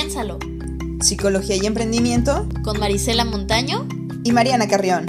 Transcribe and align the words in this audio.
Piénsalo. 0.00 0.38
Psicología 1.00 1.56
y 1.56 1.66
Emprendimiento. 1.66 2.48
Con 2.62 2.78
Marisela 2.78 3.24
Montaño. 3.24 3.84
Y 4.22 4.30
Mariana 4.30 4.68
Carrión. 4.68 5.06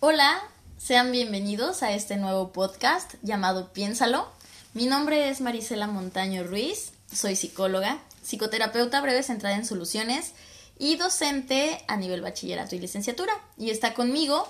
Hola, 0.00 0.40
sean 0.78 1.12
bienvenidos 1.12 1.82
a 1.82 1.92
este 1.92 2.16
nuevo 2.16 2.52
podcast 2.54 3.16
llamado 3.20 3.70
Piénsalo. 3.74 4.26
Mi 4.72 4.86
nombre 4.86 5.28
es 5.28 5.42
Marisela 5.42 5.86
Montaño 5.86 6.42
Ruiz, 6.42 6.92
soy 7.12 7.36
psicóloga, 7.36 7.98
psicoterapeuta 8.22 9.02
breve 9.02 9.22
centrada 9.22 9.56
en 9.56 9.66
soluciones 9.66 10.32
y 10.78 10.96
docente 10.96 11.84
a 11.86 11.98
nivel 11.98 12.22
bachillerato 12.22 12.74
y 12.74 12.78
licenciatura. 12.78 13.34
Y 13.58 13.68
está 13.68 13.92
conmigo 13.92 14.48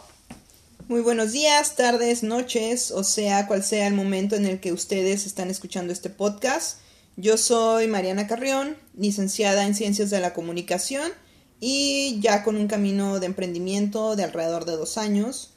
muy 0.89 1.03
buenos 1.03 1.33
días, 1.33 1.77
tardes, 1.77 2.23
noches, 2.23 2.93
o 2.93 3.05
sea, 3.05 3.47
cual 3.47 3.63
sea 3.63 3.87
el 3.87 3.93
momento 3.93 4.37
en 4.37 4.47
el 4.47 4.59
que 4.59 4.73
ustedes 4.73 5.27
están 5.27 5.51
escuchando 5.51 5.93
este 5.93 6.09
podcast. 6.09 6.79
Yo 7.17 7.37
soy 7.37 7.87
Mariana 7.89 8.27
Carrión, 8.27 8.75
licenciada 8.97 9.67
en 9.67 9.75
Ciencias 9.75 10.09
de 10.09 10.21
la 10.21 10.33
Comunicación 10.33 11.13
y 11.61 12.19
ya 12.21 12.43
con 12.43 12.57
un 12.57 12.69
camino 12.69 13.21
de 13.21 13.27
emprendimiento 13.27 14.17
de 14.17 14.25
alrededor 14.25 14.65
de 14.65 14.77
dos 14.77 14.97
años. 14.97 15.51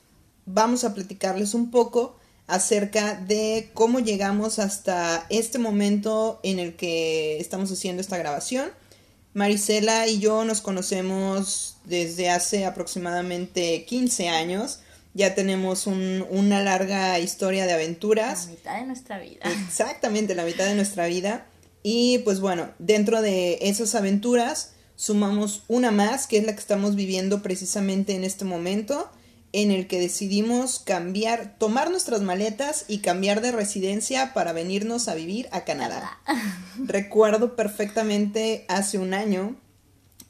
Vamos 0.45 0.83
a 0.83 0.93
platicarles 0.93 1.53
un 1.53 1.71
poco 1.71 2.17
acerca 2.47 3.15
de 3.15 3.71
cómo 3.73 4.01
llegamos 4.01 4.59
hasta 4.59 5.27
este 5.29 5.59
momento 5.59 6.41
en 6.43 6.59
el 6.59 6.75
que 6.75 7.39
estamos 7.39 7.71
haciendo 7.71 8.01
esta 8.01 8.17
grabación. 8.17 8.69
Marisela 9.33 10.07
y 10.07 10.19
yo 10.19 10.43
nos 10.43 10.59
conocemos 10.59 11.77
desde 11.85 12.29
hace 12.29 12.65
aproximadamente 12.65 13.85
15 13.85 14.27
años 14.27 14.81
ya 15.13 15.35
tenemos 15.35 15.87
una 15.87 16.61
larga 16.63 17.19
historia 17.19 17.65
de 17.65 17.73
aventuras. 17.73 18.45
La 18.45 18.51
mitad 18.51 18.79
de 18.79 18.85
nuestra 18.85 19.19
vida. 19.19 19.41
Exactamente, 19.65 20.35
la 20.35 20.45
mitad 20.45 20.65
de 20.65 20.75
nuestra 20.75 21.07
vida. 21.07 21.45
Y 21.83 22.19
pues 22.19 22.39
bueno, 22.39 22.69
dentro 22.79 23.21
de 23.21 23.59
esas 23.61 23.95
aventuras 23.95 24.73
sumamos 24.95 25.63
una 25.67 25.91
más, 25.91 26.27
que 26.27 26.37
es 26.37 26.45
la 26.45 26.53
que 26.53 26.59
estamos 26.59 26.95
viviendo 26.95 27.41
precisamente 27.41 28.15
en 28.15 28.23
este 28.23 28.45
momento, 28.45 29.09
en 29.53 29.71
el 29.71 29.87
que 29.87 29.99
decidimos 29.99 30.79
cambiar, 30.79 31.57
tomar 31.57 31.89
nuestras 31.89 32.21
maletas 32.21 32.85
y 32.87 32.99
cambiar 32.99 33.41
de 33.41 33.51
residencia 33.51 34.33
para 34.33 34.53
venirnos 34.53 35.07
a 35.07 35.15
vivir 35.15 35.49
a 35.51 35.65
Canadá. 35.65 36.19
Recuerdo 36.85 37.55
perfectamente 37.55 38.65
hace 38.67 38.97
un 38.97 39.13
año. 39.13 39.55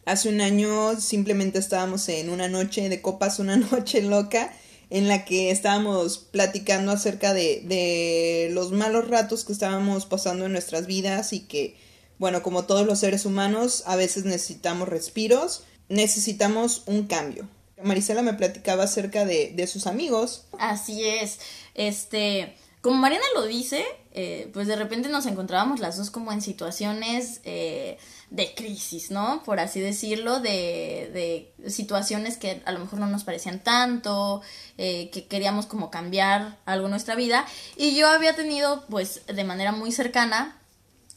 Hace 0.05 0.29
un 0.29 0.41
año 0.41 0.99
simplemente 0.99 1.59
estábamos 1.59 2.09
en 2.09 2.29
una 2.29 2.47
noche 2.47 2.89
de 2.89 3.01
copas, 3.01 3.39
una 3.39 3.57
noche 3.71 4.01
loca, 4.01 4.51
en 4.91 5.07
la 5.07 5.23
que 5.23 5.51
estábamos 5.51 6.17
platicando 6.17 6.91
acerca 6.91 7.33
de, 7.33 7.61
de 7.63 8.49
los 8.51 8.73
malos 8.73 9.07
ratos 9.07 9.45
que 9.45 9.53
estábamos 9.53 10.05
pasando 10.05 10.45
en 10.45 10.51
nuestras 10.51 10.85
vidas 10.85 11.31
y 11.31 11.39
que, 11.39 11.77
bueno, 12.19 12.43
como 12.43 12.65
todos 12.65 12.85
los 12.85 12.99
seres 12.99 13.25
humanos, 13.25 13.83
a 13.87 13.95
veces 13.95 14.25
necesitamos 14.25 14.89
respiros, 14.89 15.63
necesitamos 15.87 16.83
un 16.87 17.07
cambio. 17.07 17.47
Marisela 17.81 18.21
me 18.21 18.33
platicaba 18.33 18.83
acerca 18.83 19.23
de, 19.23 19.53
de 19.55 19.65
sus 19.65 19.87
amigos. 19.87 20.43
Así 20.59 21.05
es. 21.05 21.39
Este, 21.73 22.53
como 22.81 22.97
Mariana 22.97 23.25
lo 23.35 23.45
dice, 23.45 23.85
eh, 24.11 24.49
pues 24.53 24.67
de 24.67 24.75
repente 24.75 25.07
nos 25.07 25.27
encontrábamos 25.27 25.79
las 25.79 25.97
dos 25.97 26.09
como 26.09 26.31
en 26.31 26.41
situaciones 26.41 27.39
eh, 27.43 27.99
de 28.31 28.55
crisis, 28.55 29.11
¿no? 29.11 29.43
Por 29.43 29.59
así 29.59 29.79
decirlo, 29.79 30.39
de, 30.39 31.53
de, 31.63 31.69
situaciones 31.69 32.37
que 32.37 32.63
a 32.65 32.71
lo 32.71 32.79
mejor 32.79 32.99
no 32.99 33.05
nos 33.05 33.23
parecían 33.23 33.59
tanto, 33.59 34.41
eh, 34.79 35.11
que 35.11 35.27
queríamos 35.27 35.67
como 35.67 35.91
cambiar 35.91 36.57
algo 36.65 36.87
en 36.87 36.91
nuestra 36.91 37.13
vida. 37.13 37.45
Y 37.77 37.95
yo 37.95 38.09
había 38.09 38.35
tenido, 38.35 38.85
pues, 38.89 39.21
de 39.27 39.43
manera 39.43 39.71
muy 39.71 39.91
cercana, 39.91 40.59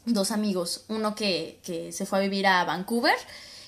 dos 0.04 0.32
amigos, 0.32 0.84
uno 0.88 1.14
que, 1.14 1.60
que 1.64 1.92
se 1.92 2.04
fue 2.04 2.18
a 2.18 2.22
vivir 2.22 2.46
a 2.46 2.62
Vancouver 2.64 3.16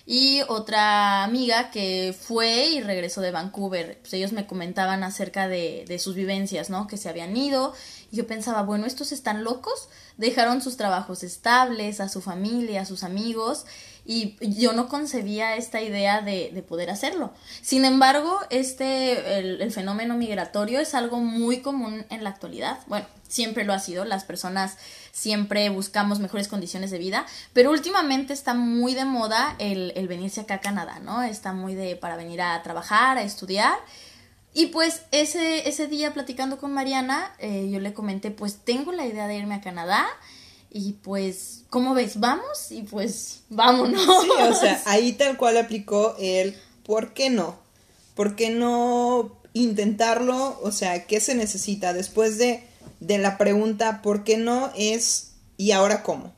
y 0.07 0.43
otra 0.47 1.25
amiga 1.25 1.71
que 1.73 2.15
fue 2.19 2.67
y 2.69 2.81
regresó 2.81 3.21
de 3.21 3.33
Vancouver. 3.33 3.99
Pues 4.01 4.15
ellos 4.15 4.33
me 4.33 4.47
comentaban 4.47 5.03
acerca 5.03 5.49
de, 5.49 5.85
de 5.89 5.99
sus 5.99 6.15
vivencias, 6.15 6.71
¿no? 6.71 6.87
Que 6.87 6.97
se 6.97 7.09
habían 7.09 7.37
ido. 7.37 7.75
Yo 8.13 8.27
pensaba, 8.27 8.63
bueno, 8.63 8.87
estos 8.87 9.13
están 9.13 9.45
locos, 9.45 9.89
dejaron 10.17 10.63
sus 10.63 10.77
trabajos 10.77 11.23
estables, 11.23 12.01
a 12.01 12.09
su 12.09 12.21
familia, 12.21 12.83
a 12.83 12.87
sus 12.87 13.03
amigos, 13.03 13.67
y 14.05 14.37
yo 14.41 14.73
no 14.73 14.89
concebía 14.89 15.57
esta 15.57 15.81
idea 15.81 16.21
de, 16.21 16.51
de 16.55 16.63
poder 16.63 16.91
hacerlo. 16.91 17.33
Sin 17.61 17.85
embargo, 17.85 18.39
este, 18.51 19.39
el, 19.39 19.61
el 19.61 19.73
fenómeno 19.73 20.15
migratorio 20.15 20.79
es 20.79 20.95
algo 20.95 21.19
muy 21.19 21.61
común 21.61 22.07
en 22.09 22.23
la 22.23 22.31
actualidad. 22.31 22.79
Bueno, 22.87 23.07
siempre 23.27 23.65
lo 23.65 23.73
ha 23.73 23.81
sido, 23.81 24.05
las 24.05 24.23
personas 24.23 24.77
siempre 25.11 25.69
buscamos 25.71 26.21
mejores 26.21 26.47
condiciones 26.47 26.93
de 26.93 26.99
vida, 26.99 27.27
pero 27.53 27.73
últimamente 27.73 28.33
está 28.33 28.55
muy 28.55 28.95
de 28.95 29.05
moda 29.05 29.57
el, 29.59 29.93
el 29.97 30.07
venirse 30.07 30.43
acá 30.43 30.55
a 30.55 30.61
Canadá, 30.61 31.01
¿no? 31.01 31.25
Está 31.25 31.53
muy 31.53 31.75
de 31.75 31.97
para 31.97 32.17
venir 32.17 32.41
a 32.41 32.63
trabajar, 32.63 33.19
a 33.19 33.23
estudiar. 33.23 33.77
Y 34.59 34.69
pues 34.69 35.03
ese, 35.11 35.69
ese 35.69 35.87
día 35.87 36.15
platicando 36.15 36.57
con 36.57 36.73
Mariana, 36.73 37.31
eh, 37.41 37.69
yo 37.71 37.79
le 37.79 37.93
comenté, 37.93 38.31
pues 38.31 38.57
tengo 38.65 38.91
la 38.91 39.05
idea 39.05 39.27
de 39.27 39.37
irme 39.37 39.55
a 39.55 39.61
Canadá. 39.61 40.07
Y 40.71 40.95
pues, 40.95 41.65
¿cómo 41.69 41.93
ves? 41.93 42.21
¿Vamos? 42.21 42.73
Y 42.73 42.83
pues, 42.85 43.41
vámonos. 43.51 44.01
Sí, 44.01 44.31
o 44.49 44.55
sea, 44.55 44.83
ahí 44.87 45.13
tal 45.13 45.37
cual 45.37 45.59
aplicó 45.59 46.17
el 46.19 46.57
¿por 46.87 47.13
qué 47.13 47.29
no? 47.29 47.59
¿Por 48.15 48.35
qué 48.35 48.49
no 48.49 49.37
intentarlo? 49.53 50.59
O 50.63 50.73
sea, 50.73 51.07
¿qué 51.07 51.21
se 51.21 51.35
necesita 51.35 51.93
después 51.93 52.39
de 52.39 52.65
de 53.01 53.19
la 53.19 53.37
pregunta 53.37 54.01
¿por 54.01 54.25
qué 54.25 54.39
no? 54.39 54.73
es 54.75 55.33
¿y 55.59 55.73
ahora 55.73 56.03
cómo? 56.03 56.33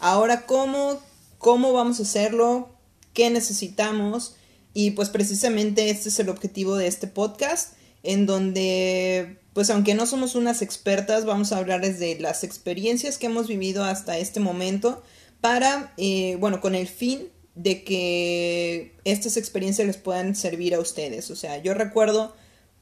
Ahora 0.00 0.44
cómo, 0.44 1.00
cómo 1.38 1.72
vamos 1.72 2.00
a 2.00 2.02
hacerlo, 2.02 2.68
qué 3.14 3.30
necesitamos 3.30 4.34
y 4.74 4.92
pues 4.92 5.08
precisamente 5.08 5.90
este 5.90 6.08
es 6.08 6.18
el 6.20 6.28
objetivo 6.28 6.76
de 6.76 6.86
este 6.86 7.06
podcast 7.06 7.74
en 8.02 8.26
donde 8.26 9.38
pues 9.52 9.68
aunque 9.70 9.94
no 9.94 10.06
somos 10.06 10.34
unas 10.34 10.62
expertas 10.62 11.24
vamos 11.24 11.52
a 11.52 11.58
hablarles 11.58 11.98
de 11.98 12.18
las 12.18 12.44
experiencias 12.44 13.18
que 13.18 13.26
hemos 13.26 13.48
vivido 13.48 13.84
hasta 13.84 14.18
este 14.18 14.40
momento 14.40 15.02
para 15.40 15.92
eh, 15.96 16.36
bueno 16.40 16.60
con 16.60 16.74
el 16.74 16.88
fin 16.88 17.28
de 17.54 17.82
que 17.82 18.94
estas 19.04 19.36
experiencias 19.36 19.86
les 19.86 19.96
puedan 19.96 20.34
servir 20.34 20.74
a 20.74 20.80
ustedes. 20.80 21.30
O 21.30 21.36
sea 21.36 21.58
yo 21.62 21.74
recuerdo 21.74 22.34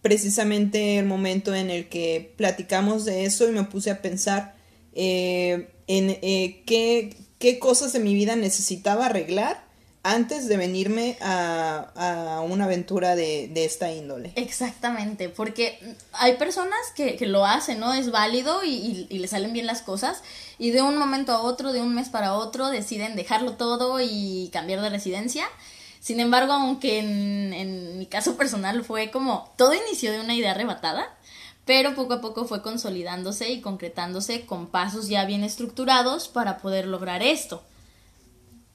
precisamente 0.02 0.98
el 0.98 1.06
momento 1.06 1.54
en 1.54 1.70
el 1.70 1.88
que 1.88 2.32
platicamos 2.36 3.04
de 3.04 3.24
eso 3.24 3.48
y 3.48 3.52
me 3.52 3.64
puse 3.64 3.90
a 3.90 4.02
pensar 4.02 4.56
eh, 4.92 5.68
en 5.86 6.10
eh, 6.22 6.62
qué, 6.66 7.16
qué, 7.38 7.58
cosas 7.58 7.92
de 7.92 7.98
mi 7.98 8.14
vida 8.14 8.36
necesitaba 8.36 9.06
arreglar 9.06 9.67
antes 10.02 10.48
de 10.48 10.56
venirme 10.56 11.18
a, 11.20 11.90
a 11.96 12.40
una 12.40 12.64
aventura 12.64 13.16
de, 13.16 13.48
de, 13.48 13.64
esta 13.64 13.92
índole. 13.92 14.32
Exactamente, 14.36 15.28
porque 15.28 15.78
hay 16.12 16.36
personas 16.36 16.78
que, 16.94 17.16
que 17.16 17.26
lo 17.26 17.44
hacen, 17.44 17.80
¿no? 17.80 17.92
Es 17.92 18.10
válido 18.10 18.64
y, 18.64 19.06
y, 19.10 19.18
le 19.18 19.28
salen 19.28 19.52
bien 19.52 19.66
las 19.66 19.82
cosas 19.82 20.22
y 20.58 20.70
de 20.70 20.82
un 20.82 20.96
momento 20.96 21.32
a 21.32 21.42
otro, 21.42 21.72
de 21.72 21.82
un 21.82 21.94
mes 21.94 22.08
para 22.08 22.34
otro, 22.34 22.68
deciden 22.68 23.16
dejarlo 23.16 23.54
todo 23.54 24.00
y 24.00 24.50
cambiar 24.52 24.80
de 24.80 24.90
residencia. 24.90 25.46
Sin 26.00 26.20
embargo, 26.20 26.52
aunque 26.52 27.00
en, 27.00 27.52
en 27.52 27.98
mi 27.98 28.06
caso 28.06 28.36
personal 28.36 28.84
fue 28.84 29.10
como 29.10 29.52
todo 29.56 29.74
inició 29.74 30.12
de 30.12 30.20
una 30.20 30.34
idea 30.34 30.52
arrebatada, 30.52 31.16
pero 31.64 31.94
poco 31.94 32.14
a 32.14 32.20
poco 32.22 32.46
fue 32.46 32.62
consolidándose 32.62 33.50
y 33.50 33.60
concretándose 33.60 34.46
con 34.46 34.68
pasos 34.68 35.08
ya 35.08 35.26
bien 35.26 35.44
estructurados 35.44 36.28
para 36.28 36.58
poder 36.58 36.86
lograr 36.86 37.22
esto. 37.22 37.62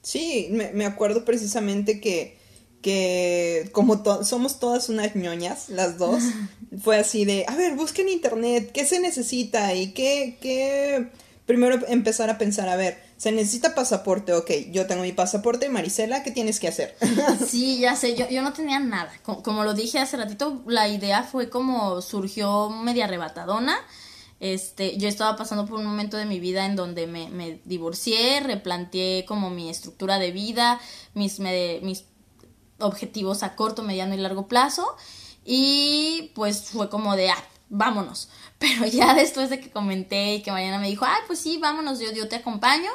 Sí, 0.04 0.48
me, 0.50 0.70
me 0.72 0.84
acuerdo 0.84 1.24
precisamente 1.24 1.98
que, 1.98 2.38
que 2.82 3.70
como 3.72 4.02
to 4.02 4.22
somos 4.24 4.60
todas 4.60 4.90
unas 4.90 5.16
ñoñas, 5.16 5.70
las 5.70 5.96
dos, 5.96 6.22
fue 6.82 6.98
así 6.98 7.24
de, 7.24 7.46
a 7.48 7.56
ver, 7.56 7.74
busquen 7.74 8.10
internet, 8.10 8.70
¿qué 8.72 8.84
se 8.84 9.00
necesita? 9.00 9.74
Y 9.74 9.92
qué, 9.92 10.38
qué... 10.40 11.08
Primero 11.46 11.78
empezar 11.88 12.30
a 12.30 12.38
pensar, 12.38 12.68
a 12.70 12.76
ver, 12.76 12.98
se 13.16 13.32
necesita 13.32 13.74
pasaporte, 13.74 14.34
ok, 14.34 14.50
yo 14.70 14.86
tengo 14.86 15.02
mi 15.02 15.12
pasaporte, 15.12 15.68
Marisela, 15.70 16.22
¿qué 16.22 16.30
tienes 16.30 16.60
que 16.60 16.68
hacer? 16.68 16.94
sí, 17.48 17.78
ya 17.78 17.96
sé, 17.96 18.14
yo, 18.14 18.28
yo 18.28 18.42
no 18.42 18.52
tenía 18.52 18.80
nada. 18.80 19.10
Como, 19.22 19.42
como, 19.42 19.64
lo 19.64 19.72
dije 19.72 19.98
hace 19.98 20.18
ratito, 20.18 20.62
la 20.66 20.88
idea 20.88 21.22
fue 21.22 21.48
como 21.48 22.02
surgió 22.02 22.68
media 22.68 23.04
arrebatadona. 23.04 23.78
Este, 24.44 24.98
yo 24.98 25.08
estaba 25.08 25.36
pasando 25.36 25.64
por 25.64 25.78
un 25.78 25.86
momento 25.86 26.18
de 26.18 26.26
mi 26.26 26.38
vida 26.38 26.66
en 26.66 26.76
donde 26.76 27.06
me, 27.06 27.30
me 27.30 27.62
divorcié, 27.64 28.40
replanteé 28.40 29.24
como 29.24 29.48
mi 29.48 29.70
estructura 29.70 30.18
de 30.18 30.32
vida, 30.32 30.78
mis, 31.14 31.40
mis 31.40 32.04
objetivos 32.78 33.42
a 33.42 33.56
corto, 33.56 33.82
mediano 33.82 34.12
y 34.12 34.18
largo 34.18 34.46
plazo. 34.46 34.98
Y 35.46 36.30
pues 36.34 36.64
fue 36.64 36.90
como 36.90 37.16
de, 37.16 37.30
ah, 37.30 37.42
vámonos. 37.70 38.28
Pero 38.58 38.84
ya 38.84 39.14
después 39.14 39.48
de 39.48 39.60
que 39.60 39.70
comenté 39.70 40.34
y 40.34 40.42
que 40.42 40.52
mañana 40.52 40.78
me 40.78 40.88
dijo, 40.88 41.06
ay, 41.06 41.22
pues 41.26 41.38
sí, 41.38 41.56
vámonos, 41.56 41.98
yo, 41.98 42.12
yo 42.12 42.28
te 42.28 42.36
acompaño, 42.36 42.90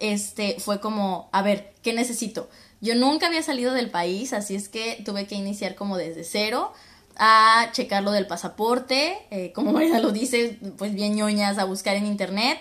este, 0.00 0.60
fue 0.60 0.80
como, 0.80 1.30
a 1.32 1.40
ver, 1.40 1.72
¿qué 1.82 1.94
necesito? 1.94 2.50
Yo 2.82 2.94
nunca 2.94 3.28
había 3.28 3.42
salido 3.42 3.72
del 3.72 3.90
país, 3.90 4.34
así 4.34 4.54
es 4.54 4.68
que 4.68 5.02
tuve 5.02 5.26
que 5.26 5.34
iniciar 5.34 5.76
como 5.76 5.96
desde 5.96 6.24
cero 6.24 6.74
a 7.16 7.68
checar 7.72 8.02
lo 8.02 8.12
del 8.12 8.26
pasaporte, 8.26 9.18
eh, 9.30 9.52
como 9.54 9.72
María 9.72 9.98
lo 10.00 10.12
dice, 10.12 10.58
pues 10.76 10.94
bien 10.94 11.14
ñoñas, 11.14 11.58
a 11.58 11.64
buscar 11.64 11.96
en 11.96 12.06
internet. 12.06 12.58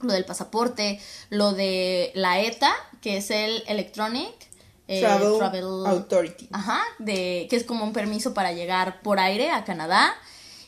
lo 0.00 0.12
del 0.12 0.24
pasaporte, 0.24 1.00
lo 1.28 1.52
de 1.52 2.12
la 2.14 2.40
ETA, 2.40 2.72
que 3.00 3.16
es 3.16 3.30
el 3.30 3.64
Electronic 3.66 4.32
eh, 4.88 5.00
Travel, 5.00 5.86
Authority. 5.86 6.48
Ajá, 6.52 6.80
de, 6.98 7.46
que 7.50 7.56
es 7.56 7.64
como 7.64 7.84
un 7.84 7.92
permiso 7.92 8.32
para 8.32 8.52
llegar 8.52 9.02
por 9.02 9.18
aire 9.18 9.50
a 9.50 9.64
Canadá. 9.64 10.14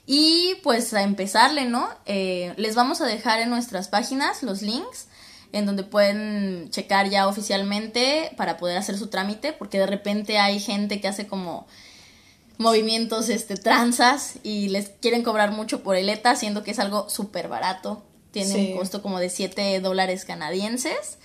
Y 0.06 0.56
pues 0.62 0.92
a 0.92 1.02
empezarle, 1.02 1.66
¿no? 1.66 1.88
Eh, 2.04 2.52
les 2.56 2.74
vamos 2.74 3.00
a 3.00 3.06
dejar 3.06 3.40
en 3.40 3.48
nuestras 3.48 3.88
páginas 3.88 4.42
los 4.42 4.60
links 4.60 5.06
en 5.52 5.66
donde 5.66 5.82
pueden 5.82 6.68
checar 6.70 7.08
ya 7.08 7.26
oficialmente 7.26 8.32
para 8.36 8.56
poder 8.56 8.76
hacer 8.76 8.98
su 8.98 9.08
trámite, 9.08 9.52
porque 9.52 9.78
de 9.78 9.86
repente 9.86 10.38
hay 10.38 10.60
gente 10.60 11.00
que 11.00 11.08
hace 11.08 11.26
como 11.26 11.66
movimientos 12.60 13.30
este 13.30 13.56
tranzas 13.56 14.34
y 14.42 14.68
les 14.68 14.90
quieren 14.90 15.22
cobrar 15.22 15.50
mucho 15.50 15.82
por 15.82 15.96
el 15.96 16.10
ETA, 16.10 16.36
siendo 16.36 16.62
que 16.62 16.72
es 16.72 16.78
algo 16.78 17.08
súper 17.08 17.48
barato. 17.48 18.04
Tiene 18.32 18.54
un 18.54 18.76
costo 18.76 19.00
como 19.00 19.18
de 19.18 19.30
7 19.30 19.80
dólares 19.80 20.26
canadienses. 20.26 21.16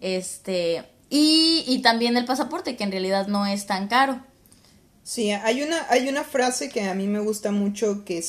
Este, 0.00 0.84
y, 1.10 1.64
y 1.66 1.82
también 1.82 2.16
el 2.16 2.24
pasaporte, 2.24 2.76
que 2.76 2.84
en 2.84 2.92
realidad 2.92 3.26
no 3.26 3.46
es 3.46 3.66
tan 3.66 3.88
caro. 3.88 4.24
Sí, 5.02 5.32
hay 5.32 5.62
una, 5.62 5.84
hay 5.90 6.08
una 6.08 6.22
frase 6.22 6.68
que 6.68 6.82
a 6.82 6.94
mí 6.94 7.08
me 7.08 7.18
gusta 7.18 7.50
mucho 7.50 8.04
que 8.04 8.24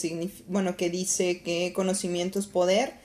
bueno, 0.47 0.75
que 0.75 0.89
dice 0.89 1.41
que 1.43 1.73
conocimiento 1.73 2.39
es 2.39 2.47
poder 2.47 2.95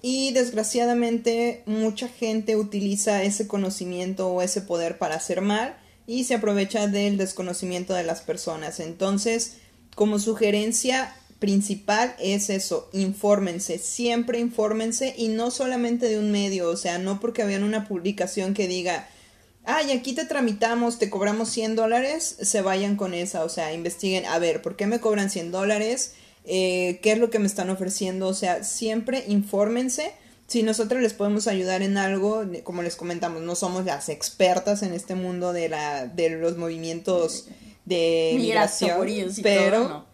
y 0.00 0.32
desgraciadamente 0.32 1.62
mucha 1.66 2.08
gente 2.08 2.56
utiliza 2.56 3.22
ese 3.22 3.46
conocimiento 3.46 4.28
o 4.28 4.40
ese 4.40 4.62
poder 4.62 4.96
para 4.96 5.14
hacer 5.14 5.42
mal 5.42 5.76
y 6.06 6.24
se 6.24 6.34
aprovecha 6.34 6.86
del 6.86 7.16
desconocimiento 7.16 7.94
de 7.94 8.04
las 8.04 8.20
personas. 8.20 8.80
Entonces, 8.80 9.54
como 9.94 10.18
sugerencia 10.18 11.14
principal 11.38 12.14
es 12.18 12.50
eso, 12.50 12.88
infórmense, 12.92 13.78
siempre 13.78 14.38
infórmense 14.38 15.14
y 15.16 15.28
no 15.28 15.50
solamente 15.50 16.08
de 16.08 16.18
un 16.18 16.30
medio, 16.30 16.70
o 16.70 16.76
sea, 16.76 16.98
no 16.98 17.20
porque 17.20 17.42
habían 17.42 17.64
una 17.64 17.86
publicación 17.86 18.54
que 18.54 18.68
diga 18.68 19.08
ay, 19.64 19.92
aquí 19.92 20.12
te 20.12 20.24
tramitamos, 20.26 20.98
te 20.98 21.10
cobramos 21.10 21.48
100 21.50 21.76
dólares, 21.76 22.36
se 22.40 22.62
vayan 22.62 22.96
con 22.96 23.14
esa, 23.14 23.44
o 23.44 23.48
sea, 23.48 23.72
investiguen, 23.72 24.26
a 24.26 24.38
ver, 24.38 24.62
¿por 24.62 24.76
qué 24.76 24.86
me 24.86 25.00
cobran 25.00 25.30
100 25.30 25.50
dólares? 25.50 26.14
Eh, 26.44 27.00
¿Qué 27.02 27.12
es 27.12 27.18
lo 27.18 27.30
que 27.30 27.38
me 27.38 27.46
están 27.46 27.70
ofreciendo? 27.70 28.28
O 28.28 28.34
sea, 28.34 28.64
siempre 28.64 29.24
infórmense. 29.28 30.12
Si 30.54 30.62
nosotros 30.62 31.02
les 31.02 31.14
podemos 31.14 31.48
ayudar 31.48 31.82
en 31.82 31.96
algo, 31.96 32.44
como 32.62 32.84
les 32.84 32.94
comentamos, 32.94 33.42
no 33.42 33.56
somos 33.56 33.84
las 33.86 34.08
expertas 34.08 34.84
en 34.84 34.92
este 34.92 35.16
mundo 35.16 35.52
de, 35.52 35.68
la, 35.68 36.06
de 36.06 36.30
los 36.30 36.56
movimientos 36.56 37.48
de 37.84 38.34
migración, 38.36 39.04
pero, 39.42 40.06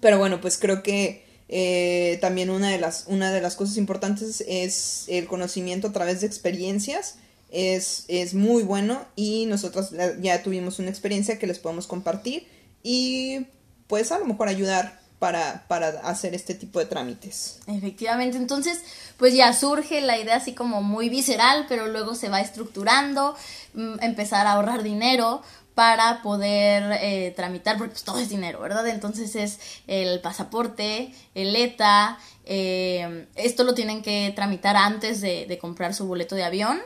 pero 0.00 0.18
bueno, 0.18 0.40
pues 0.40 0.58
creo 0.58 0.82
que 0.82 1.24
eh, 1.48 2.18
también 2.20 2.50
una 2.50 2.68
de, 2.68 2.80
las, 2.80 3.04
una 3.06 3.30
de 3.30 3.40
las 3.40 3.54
cosas 3.54 3.76
importantes 3.76 4.42
es 4.48 5.04
el 5.06 5.26
conocimiento 5.26 5.86
a 5.86 5.92
través 5.92 6.20
de 6.20 6.26
experiencias 6.26 7.18
es, 7.52 8.06
es 8.08 8.34
muy 8.34 8.64
bueno 8.64 9.06
y 9.14 9.46
nosotros 9.46 9.92
ya 10.20 10.42
tuvimos 10.42 10.80
una 10.80 10.90
experiencia 10.90 11.38
que 11.38 11.46
les 11.46 11.60
podemos 11.60 11.86
compartir 11.86 12.48
y 12.82 13.46
pues 13.86 14.10
a 14.10 14.18
lo 14.18 14.26
mejor 14.26 14.48
ayudar 14.48 15.05
para, 15.18 15.64
para, 15.68 15.88
hacer 16.00 16.34
este 16.34 16.54
tipo 16.54 16.78
de 16.78 16.86
trámites. 16.86 17.60
Efectivamente, 17.66 18.36
entonces 18.36 18.82
pues 19.16 19.34
ya 19.34 19.52
surge 19.52 20.00
la 20.02 20.18
idea 20.18 20.36
así 20.36 20.52
como 20.52 20.82
muy 20.82 21.08
visceral, 21.08 21.66
pero 21.68 21.88
luego 21.88 22.14
se 22.14 22.28
va 22.28 22.40
estructurando, 22.40 23.34
mm, 23.74 24.02
empezar 24.02 24.46
a 24.46 24.52
ahorrar 24.52 24.82
dinero 24.82 25.42
para 25.74 26.22
poder 26.22 26.98
eh, 27.02 27.32
tramitar, 27.36 27.76
porque 27.76 27.92
pues, 27.92 28.04
todo 28.04 28.18
es 28.18 28.28
dinero, 28.28 28.60
¿verdad? 28.60 28.86
Entonces 28.88 29.36
es 29.36 29.58
el 29.86 30.20
pasaporte, 30.20 31.14
el 31.34 31.54
ETA, 31.54 32.18
eh, 32.44 33.26
esto 33.34 33.64
lo 33.64 33.74
tienen 33.74 34.02
que 34.02 34.32
tramitar 34.34 34.76
antes 34.76 35.20
de, 35.20 35.46
de 35.46 35.58
comprar 35.58 35.94
su 35.94 36.06
boleto 36.06 36.34
de 36.34 36.44
avión 36.44 36.80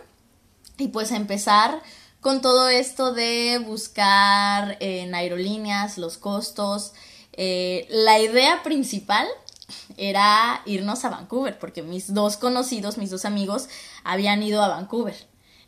y 0.76 0.88
pues 0.88 1.12
empezar 1.12 1.82
con 2.20 2.40
todo 2.40 2.68
esto 2.68 3.12
de 3.12 3.62
buscar 3.64 4.76
en 4.80 5.14
aerolíneas 5.14 5.96
los 5.96 6.18
costos. 6.18 6.92
Eh, 7.42 7.86
la 7.88 8.18
idea 8.18 8.62
principal 8.62 9.26
era 9.96 10.60
irnos 10.66 11.06
a 11.06 11.08
Vancouver, 11.08 11.58
porque 11.58 11.82
mis 11.82 12.12
dos 12.12 12.36
conocidos, 12.36 12.98
mis 12.98 13.08
dos 13.08 13.24
amigos, 13.24 13.70
habían 14.04 14.42
ido 14.42 14.62
a 14.62 14.68
Vancouver. 14.68 15.16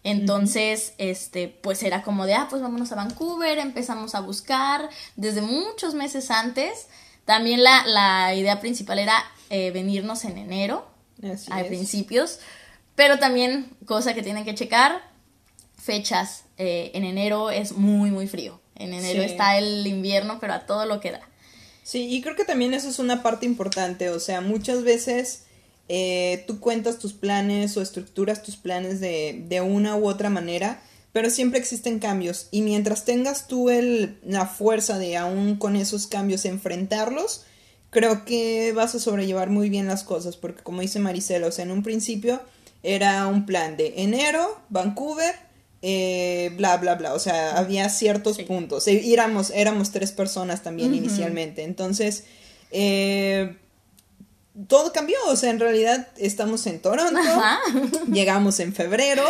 Entonces, 0.05 0.93
este, 0.99 1.49
pues 1.49 1.83
era 1.83 2.03
como 2.03 2.27
de, 2.27 2.35
ah, 2.35 2.49
pues 2.51 2.61
vámonos 2.61 2.93
a 2.93 2.97
Vancouver, 2.97 3.59
empezamos 3.59 4.15
a 4.15 4.21
buscar 4.21 4.91
desde 5.17 5.41
muchos 5.41 5.95
meses 5.95 6.31
antes. 6.31 6.89
También 7.25 7.63
la, 7.63 7.87
la 7.87 8.35
idea 8.35 8.61
principal 8.61 8.99
era 8.99 9.25
eh, 9.49 9.71
venirnos 9.71 10.27
en 10.27 10.37
enero, 10.37 10.87
a 11.51 11.65
principios, 11.65 12.41
pero 12.97 13.19
también, 13.19 13.75
cosa 13.87 14.13
que 14.13 14.23
tienen 14.23 14.45
que 14.45 14.55
checar, 14.55 15.01
fechas. 15.79 16.45
Eh, 16.59 16.91
en 16.93 17.05
enero 17.05 17.49
es 17.49 17.73
muy, 17.73 18.11
muy 18.11 18.27
frío. 18.27 18.61
En 18.75 18.93
enero 18.93 19.23
está 19.23 19.57
el 19.57 19.87
invierno, 19.87 20.37
pero 20.39 20.53
a 20.53 20.67
todo 20.67 20.85
lo 20.85 21.01
que 21.01 21.13
da. 21.13 21.32
Sí, 21.83 22.09
y 22.09 22.23
creo 22.23 22.37
que 22.37 22.45
también 22.45 22.75
eso 22.75 22.89
es 22.89 22.99
una 22.99 23.23
parte 23.23 23.47
importante. 23.47 24.11
O 24.11 24.21
sea, 24.21 24.41
muchas 24.41 24.83
veces 24.85 25.45
eh, 25.89 26.45
tú 26.47 26.61
cuentas 26.61 26.99
tus 26.99 27.13
planes 27.13 27.77
o 27.77 27.83
estructuras 27.83 28.43
tus 28.43 28.57
planes 28.57 29.01
de, 29.01 29.45
de 29.49 29.61
una 29.61 29.97
u 29.97 30.07
otra 30.07 30.31
manera, 30.31 30.83
pero 31.13 31.29
siempre 31.29 31.59
existen 31.59 31.99
cambios. 31.99 32.49
Y 32.51 32.63
mientras 32.63 33.05
tengas 33.05 33.49
tú 33.49 33.69
el, 33.69 34.19
la 34.25 34.47
fuerza 34.47 34.99
de 34.99 35.17
aún 35.17 35.57
con 35.57 35.77
esos 35.77 36.07
cambios 36.07 36.45
enfrentarlos, 36.45 37.45
creo 37.91 38.25
que 38.25 38.73
vas 38.73 38.95
a 38.95 39.01
sobrellevar 39.01 39.51
muy 39.51 39.69
bien 39.69 39.87
las 39.87 40.05
cosas. 40.05 40.37
Porque 40.37 40.63
como 40.63 40.81
dice 40.81 41.01
Maricela, 41.01 41.49
o 41.49 41.53
sea, 41.53 41.65
en 41.65 41.73
un 41.73 41.83
principio 41.83 42.41
era 42.83 43.27
un 43.27 43.45
plan 43.45 43.77
de 43.77 43.95
enero, 43.99 44.61
Vancouver, 44.71 45.35
eh, 45.83 46.53
bla, 46.57 46.77
bla, 46.77 46.95
bla. 46.95 47.13
O 47.13 47.19
sea, 47.19 47.59
había 47.59 47.89
ciertos 47.89 48.39
puntos. 48.39 48.87
Y 48.89 49.13
éramos, 49.13 49.51
éramos 49.51 49.91
tres 49.91 50.13
personas 50.13 50.63
también 50.63 50.95
inicialmente. 50.95 51.65
Entonces, 51.65 52.25
eh, 52.71 53.57
todo 54.69 54.93
cambió. 54.93 55.17
O 55.27 55.37
sea, 55.37 55.51
en 55.51 55.61
realidad 55.61 56.09
estamos 56.17 56.67
en 56.67 56.81
Toronto. 56.81 57.21
Llegamos 58.13 58.61
en 58.61 58.73
febrero. 58.73 59.25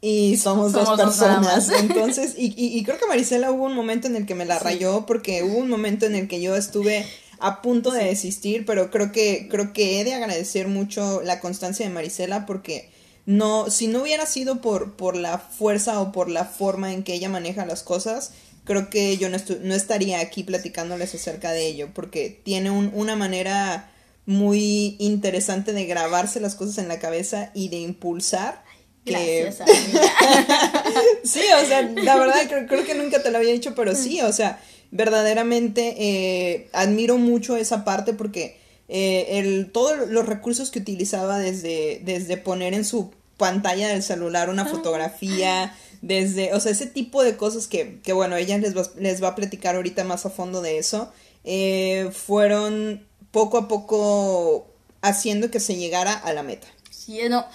Y 0.00 0.36
somos, 0.36 0.70
dos 0.70 0.96
personas. 0.96 1.70
Entonces, 1.70 2.34
y, 2.38 2.54
y, 2.56 2.84
creo 2.84 2.98
que 2.98 3.06
Marisela 3.06 3.50
hubo 3.50 3.64
un 3.64 3.74
momento 3.74 4.06
en 4.06 4.14
el 4.14 4.26
que 4.26 4.36
me 4.36 4.44
la 4.44 4.60
rayó 4.60 5.06
porque 5.06 5.42
hubo 5.42 5.58
un 5.58 5.68
momento 5.68 6.06
en 6.06 6.14
el 6.14 6.28
que 6.28 6.40
yo 6.40 6.54
estuve 6.54 7.04
a 7.40 7.62
punto 7.62 7.90
de 7.90 8.04
desistir, 8.04 8.64
pero 8.64 8.92
creo 8.92 9.10
que, 9.10 9.48
creo 9.50 9.72
que 9.72 10.00
he 10.00 10.04
de 10.04 10.14
agradecer 10.14 10.68
mucho 10.68 11.20
la 11.22 11.40
constancia 11.40 11.84
de 11.84 11.92
Marisela 11.92 12.46
porque 12.46 12.90
no, 13.28 13.68
si 13.68 13.88
no 13.88 14.00
hubiera 14.00 14.24
sido 14.24 14.62
por, 14.62 14.96
por 14.96 15.14
la 15.14 15.36
fuerza 15.36 16.00
o 16.00 16.12
por 16.12 16.30
la 16.30 16.46
forma 16.46 16.94
en 16.94 17.02
que 17.02 17.12
ella 17.12 17.28
maneja 17.28 17.66
las 17.66 17.82
cosas, 17.82 18.30
creo 18.64 18.88
que 18.88 19.18
yo 19.18 19.28
no, 19.28 19.36
no 19.64 19.74
estaría 19.74 20.20
aquí 20.20 20.44
platicándoles 20.44 21.14
acerca 21.14 21.52
de 21.52 21.66
ello, 21.66 21.90
porque 21.92 22.40
tiene 22.42 22.70
un, 22.70 22.90
una 22.94 23.16
manera 23.16 23.92
muy 24.24 24.96
interesante 24.98 25.74
de 25.74 25.84
grabarse 25.84 26.40
las 26.40 26.54
cosas 26.54 26.78
en 26.78 26.88
la 26.88 27.00
cabeza 27.00 27.50
y 27.52 27.68
de 27.68 27.76
impulsar. 27.76 28.64
Que... 29.04 29.52
sí, 31.22 31.42
o 31.62 31.66
sea, 31.66 31.82
la 31.82 32.16
verdad 32.16 32.48
creo, 32.48 32.66
creo, 32.66 32.86
que 32.86 32.94
nunca 32.94 33.22
te 33.22 33.30
lo 33.30 33.36
había 33.36 33.52
dicho, 33.52 33.74
pero 33.74 33.94
sí, 33.94 34.22
o 34.22 34.32
sea, 34.32 34.58
verdaderamente 34.90 35.96
eh, 35.98 36.70
admiro 36.72 37.18
mucho 37.18 37.58
esa 37.58 37.84
parte 37.84 38.14
porque 38.14 38.56
eh, 38.88 39.38
el, 39.38 39.70
todos 39.70 40.08
los 40.08 40.24
recursos 40.24 40.70
que 40.70 40.78
utilizaba 40.78 41.38
desde, 41.38 42.00
desde 42.04 42.38
poner 42.38 42.72
en 42.72 42.86
su 42.86 43.12
pantalla 43.38 43.88
del 43.88 44.02
celular 44.02 44.50
una 44.50 44.66
fotografía, 44.66 45.74
desde, 46.02 46.52
o 46.52 46.60
sea, 46.60 46.72
ese 46.72 46.86
tipo 46.86 47.22
de 47.22 47.36
cosas 47.36 47.66
que, 47.66 48.00
que 48.02 48.12
bueno, 48.12 48.36
ella 48.36 48.58
les 48.58 48.76
va, 48.76 48.82
les 48.98 49.22
va 49.22 49.28
a 49.28 49.34
platicar 49.34 49.76
ahorita 49.76 50.04
más 50.04 50.26
a 50.26 50.30
fondo 50.30 50.60
de 50.60 50.78
eso, 50.78 51.10
eh, 51.44 52.10
fueron 52.12 53.06
poco 53.30 53.56
a 53.56 53.68
poco 53.68 54.66
haciendo 55.00 55.50
que 55.50 55.60
se 55.60 55.76
llegara 55.76 56.12
a 56.12 56.32
la 56.32 56.42
meta. 56.42 56.66
Sí, 56.90 57.20
no, 57.30 57.46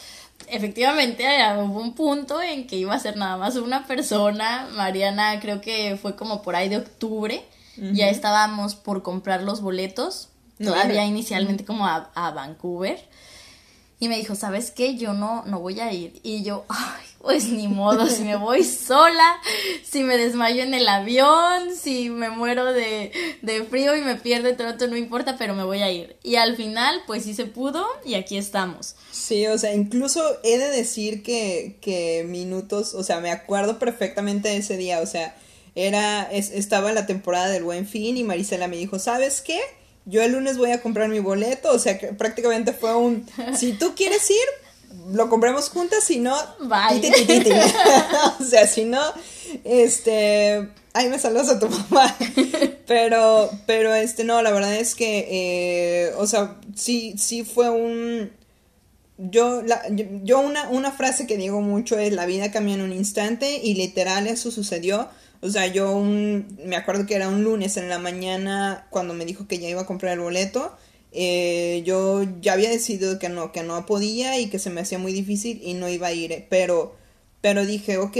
efectivamente 0.47 1.25
hubo 1.57 1.79
un 1.79 1.93
punto 1.93 2.41
en 2.41 2.67
que 2.67 2.77
iba 2.77 2.93
a 2.93 2.99
ser 2.99 3.17
nada 3.17 3.37
más 3.37 3.55
una 3.55 3.85
persona. 3.87 4.67
Mariana 4.75 5.39
creo 5.39 5.61
que 5.61 5.97
fue 6.01 6.15
como 6.15 6.41
por 6.41 6.55
ahí 6.55 6.69
de 6.69 6.77
octubre. 6.77 7.45
Ya 7.75 8.09
estábamos 8.09 8.75
por 8.75 9.01
comprar 9.01 9.41
los 9.41 9.61
boletos. 9.61 10.29
Todavía 10.63 11.05
inicialmente 11.05 11.65
como 11.65 11.87
a, 11.87 12.11
a, 12.13 12.31
Vancouver. 12.31 13.03
Y 14.03 14.09
me 14.09 14.17
dijo, 14.17 14.35
¿sabes 14.35 14.69
qué? 14.69 14.97
Yo 14.97 15.13
no, 15.13 15.45
no 15.45 15.61
voy 15.61 15.79
a 15.79 15.93
ir. 15.93 16.19
Y 16.23 16.43
yo, 16.43 16.65
ay, 16.67 17.05
pues 17.19 17.45
ni 17.45 17.69
modo, 17.69 18.05
si 18.09 18.23
me 18.23 18.35
voy 18.35 18.65
sola, 18.65 19.37
si 19.81 20.03
me 20.03 20.17
desmayo 20.17 20.61
en 20.61 20.73
el 20.73 20.89
avión, 20.89 21.73
si 21.73 22.09
me 22.09 22.29
muero 22.29 22.73
de, 22.73 23.13
de 23.41 23.63
frío 23.63 23.95
y 23.95 24.01
me 24.01 24.17
pierde 24.17 24.55
todo, 24.55 24.89
no 24.89 24.97
importa, 24.97 25.37
pero 25.37 25.55
me 25.55 25.63
voy 25.63 25.83
a 25.83 25.89
ir. 25.89 26.17
Y 26.21 26.35
al 26.35 26.57
final, 26.57 27.01
pues 27.07 27.23
sí 27.23 27.33
se 27.33 27.45
pudo 27.45 27.87
y 28.05 28.15
aquí 28.15 28.35
estamos. 28.35 28.97
Sí, 29.13 29.47
o 29.47 29.57
sea, 29.57 29.73
incluso 29.73 30.21
he 30.43 30.57
de 30.57 30.67
decir 30.67 31.23
que, 31.23 31.77
que 31.79 32.25
minutos, 32.27 32.95
o 32.95 33.03
sea, 33.03 33.21
me 33.21 33.31
acuerdo 33.31 33.79
perfectamente 33.79 34.49
de 34.49 34.57
ese 34.57 34.75
día, 34.75 34.99
o 34.99 35.05
sea, 35.05 35.33
era, 35.75 36.23
es, 36.29 36.51
estaba 36.51 36.91
la 36.91 37.05
temporada 37.05 37.47
del 37.47 37.63
buen 37.63 37.87
fin 37.87 38.17
y 38.17 38.25
Marisela 38.25 38.67
me 38.67 38.75
dijo, 38.75 38.99
¿sabes 38.99 39.39
qué? 39.39 39.61
Yo 40.05 40.21
el 40.21 40.33
lunes 40.33 40.57
voy 40.57 40.71
a 40.71 40.81
comprar 40.81 41.09
mi 41.09 41.19
boleto, 41.19 41.71
o 41.71 41.79
sea, 41.79 41.97
que 41.97 42.07
prácticamente 42.07 42.73
fue 42.73 42.95
un, 42.95 43.25
si 43.57 43.73
tú 43.73 43.93
quieres 43.95 44.29
ir, 44.29 45.13
lo 45.13 45.29
compremos 45.29 45.69
juntas, 45.69 46.03
si 46.03 46.19
no, 46.19 46.35
Bye. 46.59 46.99
titi, 46.99 47.25
titi, 47.25 47.39
titi. 47.39 47.51
o 48.39 48.43
sea, 48.43 48.67
si 48.67 48.85
no, 48.85 49.01
este, 49.63 50.69
ay, 50.93 51.09
me 51.09 51.19
saludas 51.19 51.49
a 51.49 51.59
tu 51.59 51.69
mamá. 51.69 52.15
pero, 52.87 53.49
pero, 53.65 53.93
este, 53.95 54.23
no, 54.23 54.41
la 54.41 54.51
verdad 54.51 54.75
es 54.75 54.95
que, 54.95 55.27
eh, 55.29 56.13
o 56.17 56.27
sea, 56.27 56.57
sí, 56.75 57.15
sí 57.17 57.43
fue 57.43 57.69
un, 57.69 58.31
yo, 59.17 59.61
la, 59.61 59.81
yo, 59.89 60.05
yo 60.23 60.39
una, 60.39 60.69
una 60.69 60.91
frase 60.91 61.27
que 61.27 61.37
digo 61.37 61.61
mucho 61.61 61.97
es, 61.97 62.13
la 62.13 62.25
vida 62.25 62.51
cambia 62.51 62.75
en 62.75 62.81
un 62.81 62.93
instante, 62.93 63.61
y 63.63 63.75
literal 63.75 64.27
eso 64.27 64.51
sucedió. 64.51 65.09
O 65.43 65.49
sea, 65.49 65.67
yo 65.67 65.91
un, 65.91 66.57
me 66.65 66.77
acuerdo 66.77 67.05
que 67.05 67.15
era 67.15 67.27
un 67.27 67.43
lunes 67.43 67.75
en 67.75 67.89
la 67.89 67.99
mañana 67.99 68.87
cuando 68.89 69.13
me 69.13 69.25
dijo 69.25 69.45
que 69.45 69.59
ya 69.59 69.67
iba 69.67 69.81
a 69.81 69.85
comprar 69.85 70.13
el 70.13 70.21
boleto. 70.21 70.73
Eh, 71.11 71.83
yo 71.85 72.23
ya 72.39 72.53
había 72.53 72.69
decidido 72.69 73.19
que 73.19 73.27
no, 73.27 73.51
que 73.51 73.61
no 73.61 73.85
podía 73.85 74.39
y 74.39 74.49
que 74.49 74.57
se 74.57 74.69
me 74.69 74.79
hacía 74.79 74.99
muy 74.99 75.11
difícil 75.11 75.61
y 75.61 75.73
no 75.73 75.89
iba 75.89 76.07
a 76.07 76.13
ir. 76.13 76.45
Pero, 76.49 76.95
pero 77.41 77.65
dije, 77.65 77.97
ok, 77.97 78.17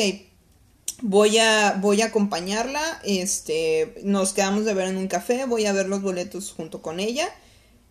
voy 1.02 1.38
a, 1.38 1.78
voy 1.80 2.02
a 2.02 2.08
acompañarla. 2.08 2.82
Este, 3.06 3.96
nos 4.04 4.34
quedamos 4.34 4.66
de 4.66 4.74
ver 4.74 4.90
en 4.90 4.98
un 4.98 5.08
café, 5.08 5.46
voy 5.46 5.66
a 5.66 5.72
ver 5.72 5.88
los 5.88 6.02
boletos 6.02 6.52
junto 6.52 6.82
con 6.82 7.00
ella. 7.00 7.30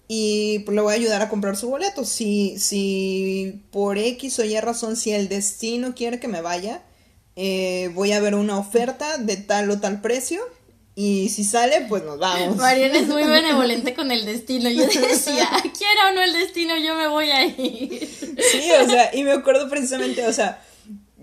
Y 0.09 0.63
le 0.71 0.81
voy 0.83 0.93
a 0.93 0.97
ayudar 0.97 1.23
a 1.23 1.31
comprar 1.31 1.57
su 1.57 1.71
boleto. 1.71 2.05
Si, 2.05 2.59
si 2.59 3.63
por 3.71 3.97
X 3.97 4.39
o 4.41 4.45
Y 4.45 4.61
razón, 4.61 4.97
si 4.97 5.13
el 5.13 5.31
destino 5.31 5.95
quiere 5.95 6.21
que 6.21 6.29
me 6.29 6.43
vaya, 6.43 6.83
eh, 7.37 7.91
voy 7.95 8.13
a 8.13 8.21
ver 8.21 8.35
una 8.35 8.59
oferta 8.59 9.19
de 9.19 9.37
tal 9.37 9.71
o 9.71 9.81
tal 9.81 10.01
precio. 10.01 10.43
Y 10.95 11.31
si 11.31 11.45
sale, 11.45 11.87
pues 11.89 12.05
nos 12.05 12.19
vamos. 12.19 12.57
Mariana 12.57 12.99
es 12.99 13.09
muy 13.09 13.25
benevolente 13.27 13.95
con 13.95 14.11
el 14.11 14.27
destino. 14.27 14.69
Yo 14.69 14.85
decía, 14.85 15.49
quiera 15.63 16.11
o 16.11 16.15
no 16.15 16.23
el 16.23 16.35
destino, 16.35 16.77
yo 16.77 16.95
me 16.95 17.07
voy 17.07 17.31
a 17.31 17.47
ir. 17.47 18.09
Sí, 18.39 18.71
o 18.79 18.89
sea, 18.89 19.15
y 19.15 19.23
me 19.25 19.33
acuerdo 19.33 19.71
precisamente, 19.71 20.27
o 20.27 20.33
sea, 20.35 20.63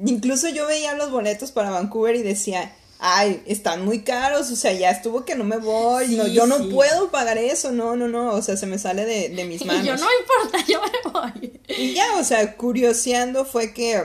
incluso 0.03 0.49
yo 0.49 0.65
veía 0.65 0.95
los 0.95 1.11
boletos 1.11 1.51
para 1.51 1.69
Vancouver 1.69 2.15
y 2.15 2.23
decía, 2.23 2.75
ay, 2.97 3.43
están 3.45 3.85
muy 3.85 4.01
caros, 4.01 4.49
o 4.49 4.55
sea, 4.55 4.73
ya 4.73 4.89
estuvo 4.89 5.23
que 5.23 5.35
no 5.35 5.43
me 5.43 5.57
voy, 5.57 6.07
Sí, 6.07 6.15
no, 6.15 6.27
yo 6.27 6.47
no 6.47 6.69
puedo 6.69 7.11
pagar 7.11 7.37
eso, 7.37 7.71
no, 7.71 7.95
no, 7.95 8.07
no, 8.07 8.33
o 8.33 8.41
sea, 8.41 8.57
se 8.57 8.65
me 8.65 8.79
sale 8.79 9.05
de, 9.05 9.29
de 9.29 9.45
mis 9.45 9.63
manos. 9.65 9.83
Y 9.83 9.87
yo, 9.87 9.95
no 9.97 10.07
importa, 10.19 10.65
yo 10.67 10.81
me 10.81 11.11
voy. 11.11 11.59
Y 11.77 11.93
ya, 11.93 12.17
o 12.17 12.23
sea, 12.23 12.57
curioseando 12.57 13.45
fue 13.45 13.73
que 13.73 14.03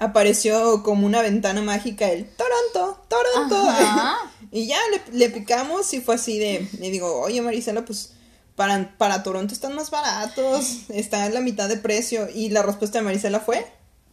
apareció 0.00 0.82
como 0.82 1.06
una 1.06 1.22
ventana 1.22 1.62
mágica 1.62 2.10
el 2.10 2.26
Toronto, 2.26 3.04
Toronto. 3.08 3.68
Y 4.52 4.66
ya 4.66 4.78
le, 4.90 5.16
le 5.16 5.30
picamos 5.30 5.94
y 5.94 6.00
fue 6.00 6.16
así 6.16 6.36
de, 6.36 6.68
le 6.80 6.90
digo, 6.90 7.20
oye 7.20 7.40
Marisela, 7.40 7.84
pues 7.84 8.14
para, 8.56 8.96
para 8.98 9.22
Toronto 9.22 9.54
están 9.54 9.76
más 9.76 9.92
baratos, 9.92 10.78
está 10.88 11.26
en 11.26 11.34
la 11.34 11.40
mitad 11.40 11.68
de 11.68 11.76
precio. 11.76 12.28
Y 12.34 12.48
la 12.48 12.64
respuesta 12.64 12.98
de 12.98 13.04
Marisela 13.04 13.38
fue, 13.38 13.64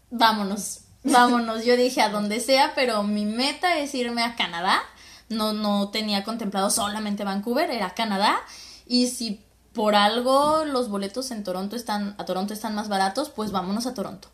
Vámonos, 0.09 0.81
vámonos. 1.03 1.65
Yo 1.65 1.75
dije 1.75 2.01
a 2.01 2.09
donde 2.09 2.39
sea, 2.39 2.73
pero 2.75 3.03
mi 3.03 3.25
meta 3.25 3.79
es 3.79 3.93
irme 3.93 4.23
a 4.23 4.35
Canadá. 4.35 4.81
No, 5.29 5.53
no 5.53 5.89
tenía 5.89 6.23
contemplado 6.23 6.69
solamente 6.69 7.23
Vancouver, 7.23 7.69
era 7.71 7.93
Canadá. 7.93 8.39
Y 8.85 9.07
si 9.07 9.43
por 9.73 9.95
algo 9.95 10.63
los 10.65 10.89
boletos 10.89 11.31
en 11.31 11.43
Toronto 11.43 11.75
están, 11.75 12.15
a 12.17 12.25
Toronto 12.25 12.53
están 12.53 12.73
más 12.75 12.87
baratos, 12.87 13.29
pues 13.29 13.51
vámonos 13.51 13.85
a 13.85 13.93
Toronto. 13.93 14.29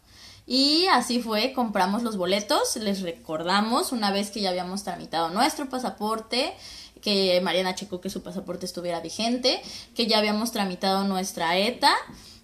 Y 0.45 0.87
así 0.87 1.21
fue, 1.21 1.53
compramos 1.53 2.03
los 2.03 2.17
boletos, 2.17 2.75
les 2.75 3.01
recordamos 3.01 3.91
una 3.91 4.11
vez 4.11 4.29
que 4.29 4.41
ya 4.41 4.49
habíamos 4.49 4.83
tramitado 4.83 5.29
nuestro 5.29 5.69
pasaporte, 5.69 6.53
que 7.01 7.39
Mariana 7.41 7.75
checó 7.75 8.01
que 8.01 8.09
su 8.09 8.23
pasaporte 8.23 8.65
estuviera 8.65 8.99
vigente, 8.99 9.61
que 9.95 10.07
ya 10.07 10.17
habíamos 10.17 10.51
tramitado 10.51 11.03
nuestra 11.05 11.57
ETA 11.57 11.93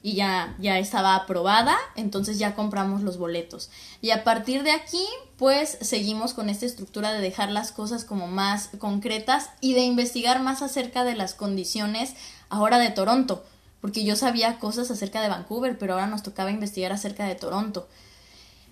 y 0.01 0.13
ya, 0.13 0.55
ya 0.59 0.79
estaba 0.79 1.15
aprobada, 1.15 1.77
entonces 1.95 2.39
ya 2.39 2.55
compramos 2.55 3.01
los 3.01 3.17
boletos. 3.17 3.69
Y 4.01 4.11
a 4.11 4.23
partir 4.23 4.63
de 4.63 4.71
aquí, 4.71 5.05
pues 5.37 5.77
seguimos 5.81 6.33
con 6.33 6.49
esta 6.49 6.65
estructura 6.65 7.11
de 7.11 7.21
dejar 7.21 7.51
las 7.51 7.71
cosas 7.71 8.05
como 8.05 8.27
más 8.27 8.69
concretas 8.79 9.49
y 9.59 9.73
de 9.73 9.81
investigar 9.81 10.41
más 10.41 10.61
acerca 10.61 11.03
de 11.03 11.15
las 11.15 11.33
condiciones 11.33 12.13
ahora 12.49 12.79
de 12.79 12.91
Toronto, 12.91 13.43
porque 13.81 14.03
yo 14.03 14.15
sabía 14.15 14.59
cosas 14.59 14.91
acerca 14.91 15.21
de 15.21 15.29
Vancouver, 15.29 15.77
pero 15.77 15.93
ahora 15.93 16.07
nos 16.07 16.23
tocaba 16.23 16.51
investigar 16.51 16.91
acerca 16.91 17.25
de 17.25 17.35
Toronto. 17.35 17.87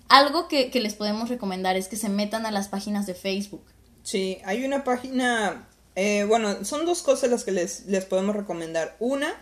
Algo 0.08 0.48
que, 0.48 0.70
que 0.70 0.80
les 0.80 0.94
podemos 0.94 1.28
recomendar 1.28 1.76
es 1.76 1.88
que 1.88 1.96
se 1.96 2.08
metan 2.08 2.46
a 2.46 2.50
las 2.50 2.68
páginas 2.68 3.06
de 3.06 3.14
Facebook. 3.14 3.62
Sí, 4.02 4.38
hay 4.44 4.64
una 4.64 4.84
página, 4.84 5.68
eh, 5.94 6.24
bueno, 6.24 6.64
son 6.64 6.86
dos 6.86 7.02
cosas 7.02 7.30
las 7.30 7.44
que 7.44 7.52
les, 7.52 7.86
les 7.86 8.04
podemos 8.06 8.34
recomendar. 8.34 8.96
Una 9.00 9.34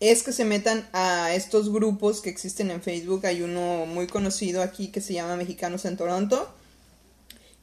es 0.00 0.22
que 0.22 0.32
se 0.32 0.44
metan 0.44 0.88
a 0.92 1.34
estos 1.34 1.72
grupos 1.72 2.20
que 2.20 2.30
existen 2.30 2.70
en 2.70 2.82
Facebook. 2.82 3.26
Hay 3.26 3.42
uno 3.42 3.84
muy 3.86 4.06
conocido 4.06 4.62
aquí 4.62 4.88
que 4.88 5.00
se 5.00 5.14
llama 5.14 5.36
Mexicanos 5.36 5.84
en 5.84 5.96
Toronto. 5.96 6.48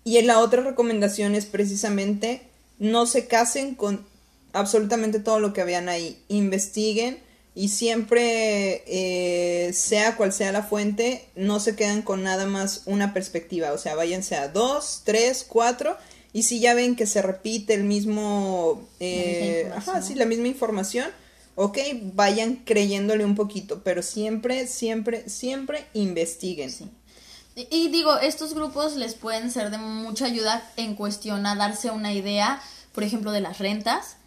Y 0.04 0.18
en 0.18 0.28
la 0.28 0.40
otra 0.40 0.62
recomendación 0.62 1.34
es 1.34 1.46
precisamente 1.46 2.50
no 2.78 3.06
se 3.06 3.28
casen 3.28 3.76
con 3.76 4.06
absolutamente 4.56 5.20
todo 5.20 5.40
lo 5.40 5.54
que 5.54 5.64
vean 5.64 5.90
ahí. 5.90 6.24
Investiguen 6.28 7.20
y 7.54 7.70
siempre, 7.70 8.84
eh, 8.88 9.72
sea 9.74 10.18
cual 10.18 10.34
sea 10.34 10.52
la 10.52 10.64
fuente, 10.64 11.28
no 11.36 11.60
se 11.60 11.76
quedan 11.76 12.02
con 12.02 12.24
nada 12.24 12.46
más 12.46 12.82
una 12.86 13.14
perspectiva. 13.14 13.72
O 13.74 13.78
sea, 13.78 13.96
váyanse 13.96 14.36
a 14.36 14.48
dos, 14.48 15.04
tres, 15.06 15.46
cuatro. 15.48 15.98
Y 16.34 16.44
si 16.44 16.60
ya 16.60 16.74
ven 16.74 16.98
que 16.98 17.08
se 17.08 17.22
repite 17.22 17.74
el 17.74 17.86
mismo... 17.86 18.86
eh, 19.00 19.72
ajá, 19.76 20.02
sí, 20.02 20.16
la 20.16 20.26
misma 20.26 20.48
información. 20.48 21.10
Ok, 21.58 21.78
vayan 22.14 22.58
creyéndole 22.66 23.24
un 23.24 23.36
poquito, 23.36 23.82
pero 23.86 24.02
siempre, 24.02 24.68
siempre, 24.68 25.30
siempre 25.30 25.86
investiguen. 25.94 26.70
Sí. 26.70 26.90
Y, 27.56 27.68
y 27.72 27.88
digo, 27.88 28.20
estos 28.20 28.54
grupos 28.54 28.98
les 28.98 29.14
pueden 29.14 29.50
ser 29.50 29.72
de 29.72 29.78
mucha 29.78 30.26
ayuda 30.26 30.70
en 30.76 30.96
cuestión 30.96 31.46
a 31.46 31.56
darse 31.56 31.92
una 31.92 32.12
idea, 32.14 32.62
por 32.92 33.06
ejemplo, 33.06 33.32
de 33.32 33.40
las 33.40 33.60
rentas, 33.60 34.18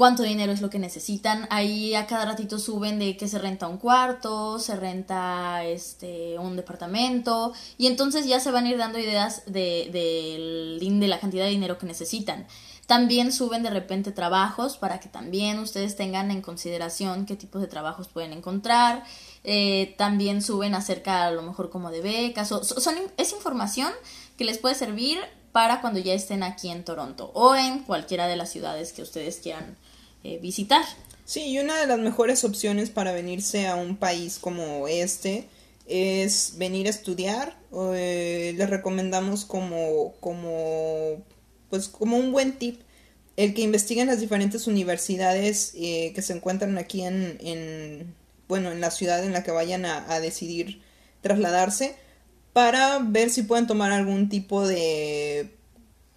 cuánto 0.00 0.22
dinero 0.22 0.50
es 0.50 0.62
lo 0.62 0.70
que 0.70 0.78
necesitan. 0.78 1.46
Ahí 1.50 1.94
a 1.94 2.06
cada 2.06 2.24
ratito 2.24 2.58
suben 2.58 2.98
de 2.98 3.18
que 3.18 3.28
se 3.28 3.38
renta 3.38 3.68
un 3.68 3.76
cuarto, 3.76 4.58
se 4.58 4.74
renta 4.74 5.62
este 5.66 6.38
un 6.38 6.56
departamento 6.56 7.52
y 7.76 7.86
entonces 7.86 8.24
ya 8.26 8.40
se 8.40 8.50
van 8.50 8.64
a 8.64 8.70
ir 8.70 8.78
dando 8.78 8.98
ideas 8.98 9.42
de, 9.44 9.90
de 9.92 11.06
la 11.06 11.20
cantidad 11.20 11.44
de 11.44 11.50
dinero 11.50 11.76
que 11.76 11.84
necesitan. 11.84 12.46
También 12.86 13.30
suben 13.30 13.62
de 13.62 13.68
repente 13.68 14.10
trabajos 14.10 14.78
para 14.78 15.00
que 15.00 15.10
también 15.10 15.58
ustedes 15.58 15.96
tengan 15.96 16.30
en 16.30 16.40
consideración 16.40 17.26
qué 17.26 17.36
tipos 17.36 17.60
de 17.60 17.68
trabajos 17.68 18.08
pueden 18.08 18.32
encontrar. 18.32 19.04
Eh, 19.44 19.94
también 19.98 20.40
suben 20.40 20.74
acerca 20.74 21.26
a 21.26 21.30
lo 21.30 21.42
mejor 21.42 21.68
como 21.68 21.90
de 21.90 22.00
becas. 22.00 22.50
o- 22.52 22.64
so- 22.64 22.80
son, 22.80 22.94
es 23.18 23.32
información 23.32 23.92
que 24.38 24.44
les 24.46 24.56
puede 24.56 24.74
servir 24.76 25.18
para 25.52 25.82
cuando 25.82 25.98
ya 26.00 26.14
estén 26.14 26.42
aquí 26.42 26.70
en 26.70 26.86
Toronto 26.86 27.32
o 27.34 27.54
en 27.54 27.80
cualquiera 27.80 28.26
de 28.28 28.36
las 28.36 28.48
ciudades 28.50 28.94
que 28.94 29.02
ustedes 29.02 29.36
quieran 29.42 29.76
eh, 30.24 30.38
visitar. 30.38 30.84
Sí, 31.24 31.42
y 31.46 31.58
una 31.58 31.78
de 31.78 31.86
las 31.86 31.98
mejores 31.98 32.44
opciones 32.44 32.90
para 32.90 33.12
venirse 33.12 33.68
a 33.68 33.76
un 33.76 33.96
país 33.96 34.38
como 34.40 34.88
este 34.88 35.46
es 35.86 36.54
venir 36.56 36.86
a 36.86 36.90
estudiar. 36.90 37.56
Eh, 37.94 38.54
les 38.56 38.70
recomendamos 38.70 39.44
como, 39.44 40.14
como, 40.20 41.22
pues 41.68 41.88
como 41.88 42.16
un 42.16 42.32
buen 42.32 42.58
tip 42.58 42.80
el 43.36 43.54
que 43.54 43.62
investiguen 43.62 44.08
las 44.08 44.20
diferentes 44.20 44.66
universidades 44.66 45.72
eh, 45.74 46.12
que 46.14 46.20
se 46.20 46.34
encuentran 46.34 46.76
aquí 46.76 47.02
en, 47.02 47.38
en, 47.40 48.14
bueno, 48.48 48.70
en 48.70 48.82
la 48.82 48.90
ciudad 48.90 49.24
en 49.24 49.32
la 49.32 49.42
que 49.42 49.50
vayan 49.50 49.86
a, 49.86 50.20
decidir 50.20 50.82
trasladarse 51.22 51.94
para 52.52 52.98
ver 52.98 53.30
si 53.30 53.42
pueden 53.42 53.66
tomar 53.66 53.92
algún 53.92 54.28
tipo 54.28 54.66
de 54.66 55.54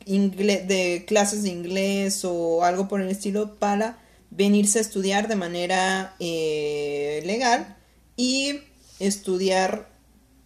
de 0.05 1.05
clases 1.07 1.43
de 1.43 1.49
inglés 1.49 2.23
o 2.25 2.63
algo 2.63 2.87
por 2.87 3.01
el 3.01 3.09
estilo 3.09 3.55
para 3.55 3.97
venirse 4.31 4.79
a 4.79 4.81
estudiar 4.81 5.27
de 5.27 5.35
manera 5.35 6.15
eh, 6.19 7.21
legal 7.25 7.75
y 8.15 8.59
estudiar 8.99 9.89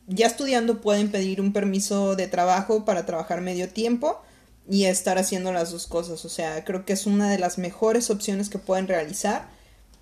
ya 0.08 0.28
estudiando 0.28 0.82
pueden 0.82 1.12
pedir 1.12 1.42
un 1.42 1.54
permiso 1.54 2.16
de 2.16 2.28
trabajo 2.28 2.86
para 2.86 3.06
trabajar 3.06 3.42
medio 3.42 3.70
tiempo 3.70 4.22
y 4.70 4.86
estar 4.86 5.18
haciendo 5.18 5.52
las 5.52 5.72
dos 5.72 5.88
cosas 5.88 6.24
o 6.26 6.30
sea 6.30 6.64
creo 6.66 6.86
que 6.86 6.94
es 6.94 7.06
una 7.06 7.30
de 7.30 7.40
las 7.40 7.58
mejores 7.58 8.10
opciones 8.10 8.50
que 8.50 8.58
pueden 8.60 8.88
realizar 8.88 9.50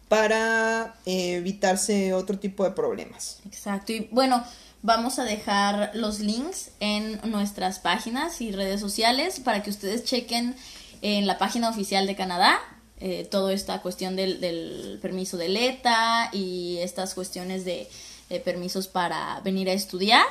para 0.08 0.96
eh, 1.06 1.36
evitarse 1.36 2.14
otro 2.14 2.40
tipo 2.40 2.64
de 2.64 2.72
problemas 2.72 3.40
Exacto. 3.46 3.94
Y 3.94 4.08
bueno, 4.12 4.44
vamos 4.86 5.18
a 5.18 5.24
dejar 5.24 5.92
los 5.96 6.20
links 6.20 6.70
en 6.80 7.20
nuestras 7.30 7.80
páginas 7.80 8.40
y 8.40 8.52
redes 8.52 8.80
sociales 8.80 9.40
para 9.40 9.64
que 9.64 9.72
ustedes 9.72 10.04
chequen 10.04 10.56
en 11.02 11.26
la 11.26 11.40
página 11.40 11.70
oficial 11.70 12.06
de 12.06 12.16
Canadá 12.16 12.60
eh, 13.00 13.28
toda 13.30 13.52
esta 13.52 13.82
cuestión 13.82 14.16
del, 14.16 15.00
permiso 15.02 15.38
de 15.38 15.50
LETA 15.50 16.30
y 16.32 16.78
estas 16.78 17.16
cuestiones 17.16 17.66
de, 17.66 17.90
de 18.30 18.40
permisos 18.40 18.88
para 18.88 19.42
venir 19.42 19.70
a 19.70 19.74
estudiar 19.74 20.26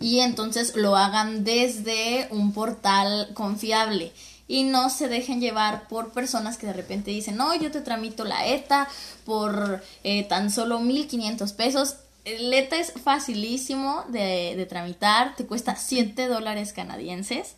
y 0.00 0.18
entonces 0.18 0.74
lo 0.74 0.96
hagan 0.96 1.44
desde 1.44 2.26
un 2.30 2.52
portal 2.52 3.30
confiable 3.34 4.12
y 4.48 4.64
no 4.64 4.90
se 4.90 5.08
dejen 5.08 5.40
llevar 5.40 5.86
por 5.86 6.10
personas 6.10 6.58
que 6.58 6.66
de 6.66 6.72
repente 6.72 7.12
dicen, 7.12 7.36
no, 7.36 7.54
yo 7.54 7.70
te 7.70 7.80
tramito 7.80 8.24
la 8.24 8.48
ETA 8.48 8.88
por 9.24 9.80
eh, 10.02 10.24
tan 10.24 10.50
solo 10.50 10.80
1.500 10.80 11.54
pesos. 11.54 11.96
Leta 12.24 12.78
es 12.78 12.92
facilísimo 12.92 14.04
de, 14.08 14.54
de 14.56 14.66
tramitar, 14.66 15.34
te 15.36 15.46
cuesta 15.46 15.76
7 15.76 16.26
dólares 16.28 16.72
canadienses. 16.72 17.56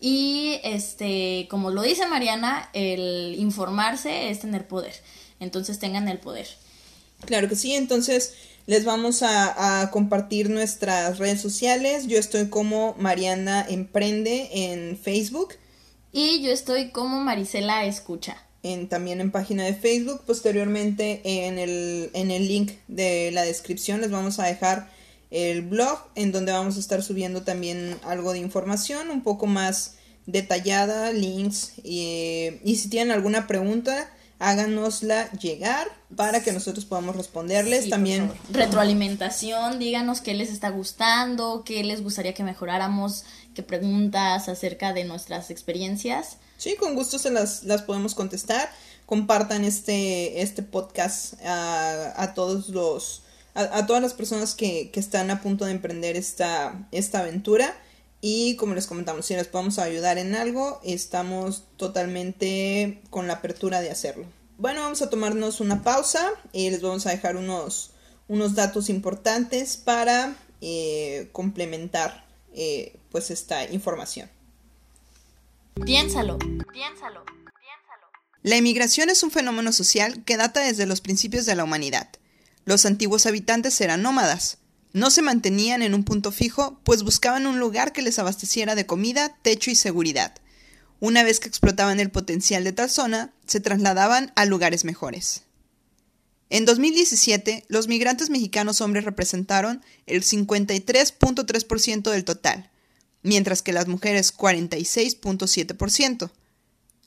Y 0.00 0.60
este, 0.62 1.46
como 1.50 1.70
lo 1.70 1.82
dice 1.82 2.06
Mariana, 2.06 2.68
el 2.72 3.34
informarse 3.38 4.30
es 4.30 4.40
tener 4.40 4.68
poder. 4.68 4.94
Entonces 5.40 5.78
tengan 5.78 6.08
el 6.08 6.18
poder. 6.18 6.46
Claro 7.24 7.48
que 7.48 7.56
sí, 7.56 7.74
entonces 7.74 8.34
les 8.66 8.84
vamos 8.84 9.22
a, 9.22 9.82
a, 9.82 9.90
compartir 9.90 10.50
nuestras 10.50 11.18
redes 11.18 11.40
sociales. 11.40 12.06
Yo 12.06 12.18
estoy 12.18 12.48
como 12.48 12.94
Mariana 12.98 13.64
Emprende 13.68 14.50
en 14.52 14.98
Facebook. 14.98 15.54
Y 16.12 16.42
yo 16.42 16.50
estoy 16.50 16.90
como 16.90 17.20
Marisela 17.20 17.84
Escucha. 17.86 18.45
En, 18.72 18.88
también 18.88 19.20
en 19.20 19.30
página 19.30 19.64
de 19.64 19.74
Facebook. 19.74 20.22
Posteriormente 20.26 21.20
en 21.24 21.58
el, 21.58 22.10
en 22.14 22.30
el 22.30 22.48
link 22.48 22.72
de 22.88 23.30
la 23.32 23.42
descripción 23.42 24.00
les 24.00 24.10
vamos 24.10 24.40
a 24.40 24.46
dejar 24.46 24.90
el 25.30 25.62
blog 25.62 25.98
en 26.14 26.32
donde 26.32 26.52
vamos 26.52 26.76
a 26.76 26.80
estar 26.80 27.02
subiendo 27.02 27.42
también 27.42 27.96
algo 28.04 28.32
de 28.32 28.38
información 28.38 29.10
un 29.10 29.22
poco 29.22 29.46
más 29.46 29.94
detallada, 30.26 31.12
links 31.12 31.74
y, 31.84 32.50
y 32.64 32.76
si 32.76 32.88
tienen 32.88 33.12
alguna 33.12 33.46
pregunta 33.46 34.10
háganosla 34.38 35.30
llegar 35.32 35.86
para 36.14 36.42
que 36.42 36.52
nosotros 36.52 36.84
podamos 36.84 37.16
responderles. 37.16 37.88
También 37.88 38.30
retroalimentación 38.50 39.78
díganos 39.78 40.20
qué 40.20 40.34
les 40.34 40.50
está 40.50 40.70
gustando 40.70 41.62
qué 41.64 41.82
les 41.84 42.02
gustaría 42.02 42.34
que 42.34 42.44
mejoráramos 42.44 43.24
qué 43.54 43.62
preguntas 43.62 44.48
acerca 44.48 44.92
de 44.92 45.04
nuestras 45.04 45.50
experiencias 45.50 46.38
sí 46.56 46.76
con 46.76 46.94
gusto 46.94 47.18
se 47.18 47.30
las, 47.30 47.64
las 47.64 47.82
podemos 47.82 48.14
contestar 48.14 48.70
compartan 49.06 49.64
este 49.64 50.42
este 50.42 50.62
podcast 50.62 51.34
a, 51.44 52.22
a 52.22 52.34
todos 52.34 52.68
los 52.68 53.22
a, 53.56 53.86
todas 53.86 54.02
las 54.02 54.14
personas 54.14 54.54
que, 54.54 54.90
que, 54.90 55.00
están 55.00 55.30
a 55.30 55.40
punto 55.40 55.64
de 55.64 55.72
emprender 55.72 56.16
esta, 56.16 56.86
esta 56.92 57.20
aventura. 57.20 57.74
Y 58.20 58.56
como 58.56 58.74
les 58.74 58.86
comentamos, 58.86 59.26
si 59.26 59.34
les 59.34 59.46
podemos 59.46 59.78
ayudar 59.78 60.18
en 60.18 60.34
algo, 60.34 60.80
estamos 60.84 61.64
totalmente 61.76 63.02
con 63.10 63.26
la 63.26 63.34
apertura 63.34 63.80
de 63.80 63.90
hacerlo. 63.90 64.26
Bueno, 64.58 64.82
vamos 64.82 65.02
a 65.02 65.10
tomarnos 65.10 65.60
una 65.60 65.82
pausa 65.82 66.32
y 66.52 66.70
les 66.70 66.82
vamos 66.82 67.06
a 67.06 67.10
dejar 67.10 67.36
unos, 67.36 67.90
unos 68.28 68.54
datos 68.54 68.88
importantes 68.88 69.76
para 69.76 70.36
eh, 70.60 71.28
complementar 71.32 72.26
eh, 72.54 72.96
pues 73.10 73.30
esta 73.30 73.64
información. 73.70 74.30
Piénsalo, 75.84 76.38
piénsalo, 76.38 77.24
piénsalo. 77.24 78.06
La 78.42 78.56
emigración 78.56 79.10
es 79.10 79.22
un 79.22 79.30
fenómeno 79.30 79.72
social 79.72 80.24
que 80.24 80.36
data 80.36 80.60
desde 80.60 80.86
los 80.86 81.00
principios 81.00 81.44
de 81.44 81.54
la 81.54 81.64
humanidad. 81.64 82.08
Los 82.64 82.86
antiguos 82.86 83.26
habitantes 83.26 83.80
eran 83.80 84.02
nómadas. 84.02 84.58
No 84.92 85.10
se 85.10 85.20
mantenían 85.20 85.82
en 85.82 85.94
un 85.94 86.02
punto 86.02 86.32
fijo, 86.32 86.80
pues 86.82 87.02
buscaban 87.02 87.46
un 87.46 87.60
lugar 87.60 87.92
que 87.92 88.02
les 88.02 88.18
abasteciera 88.18 88.74
de 88.74 88.86
comida, 88.86 89.36
techo 89.42 89.70
y 89.70 89.74
seguridad. 89.74 90.34
Una 90.98 91.22
vez 91.22 91.40
que 91.40 91.48
explotaban 91.48 92.00
el 92.00 92.10
potencial 92.10 92.64
de 92.64 92.72
tal 92.72 92.88
zona, 92.88 93.34
se 93.46 93.60
trasladaban 93.60 94.32
a 94.34 94.46
lugares 94.46 94.84
mejores. 94.84 95.42
En 96.48 96.64
2017, 96.64 97.64
los 97.68 97.86
migrantes 97.86 98.30
mexicanos 98.30 98.80
hombres 98.80 99.04
representaron 99.04 99.84
el 100.06 100.22
53.3% 100.22 102.10
del 102.10 102.24
total, 102.24 102.70
mientras 103.26 103.60
que 103.60 103.72
las 103.72 103.88
mujeres 103.88 104.34
46.7%. 104.34 106.30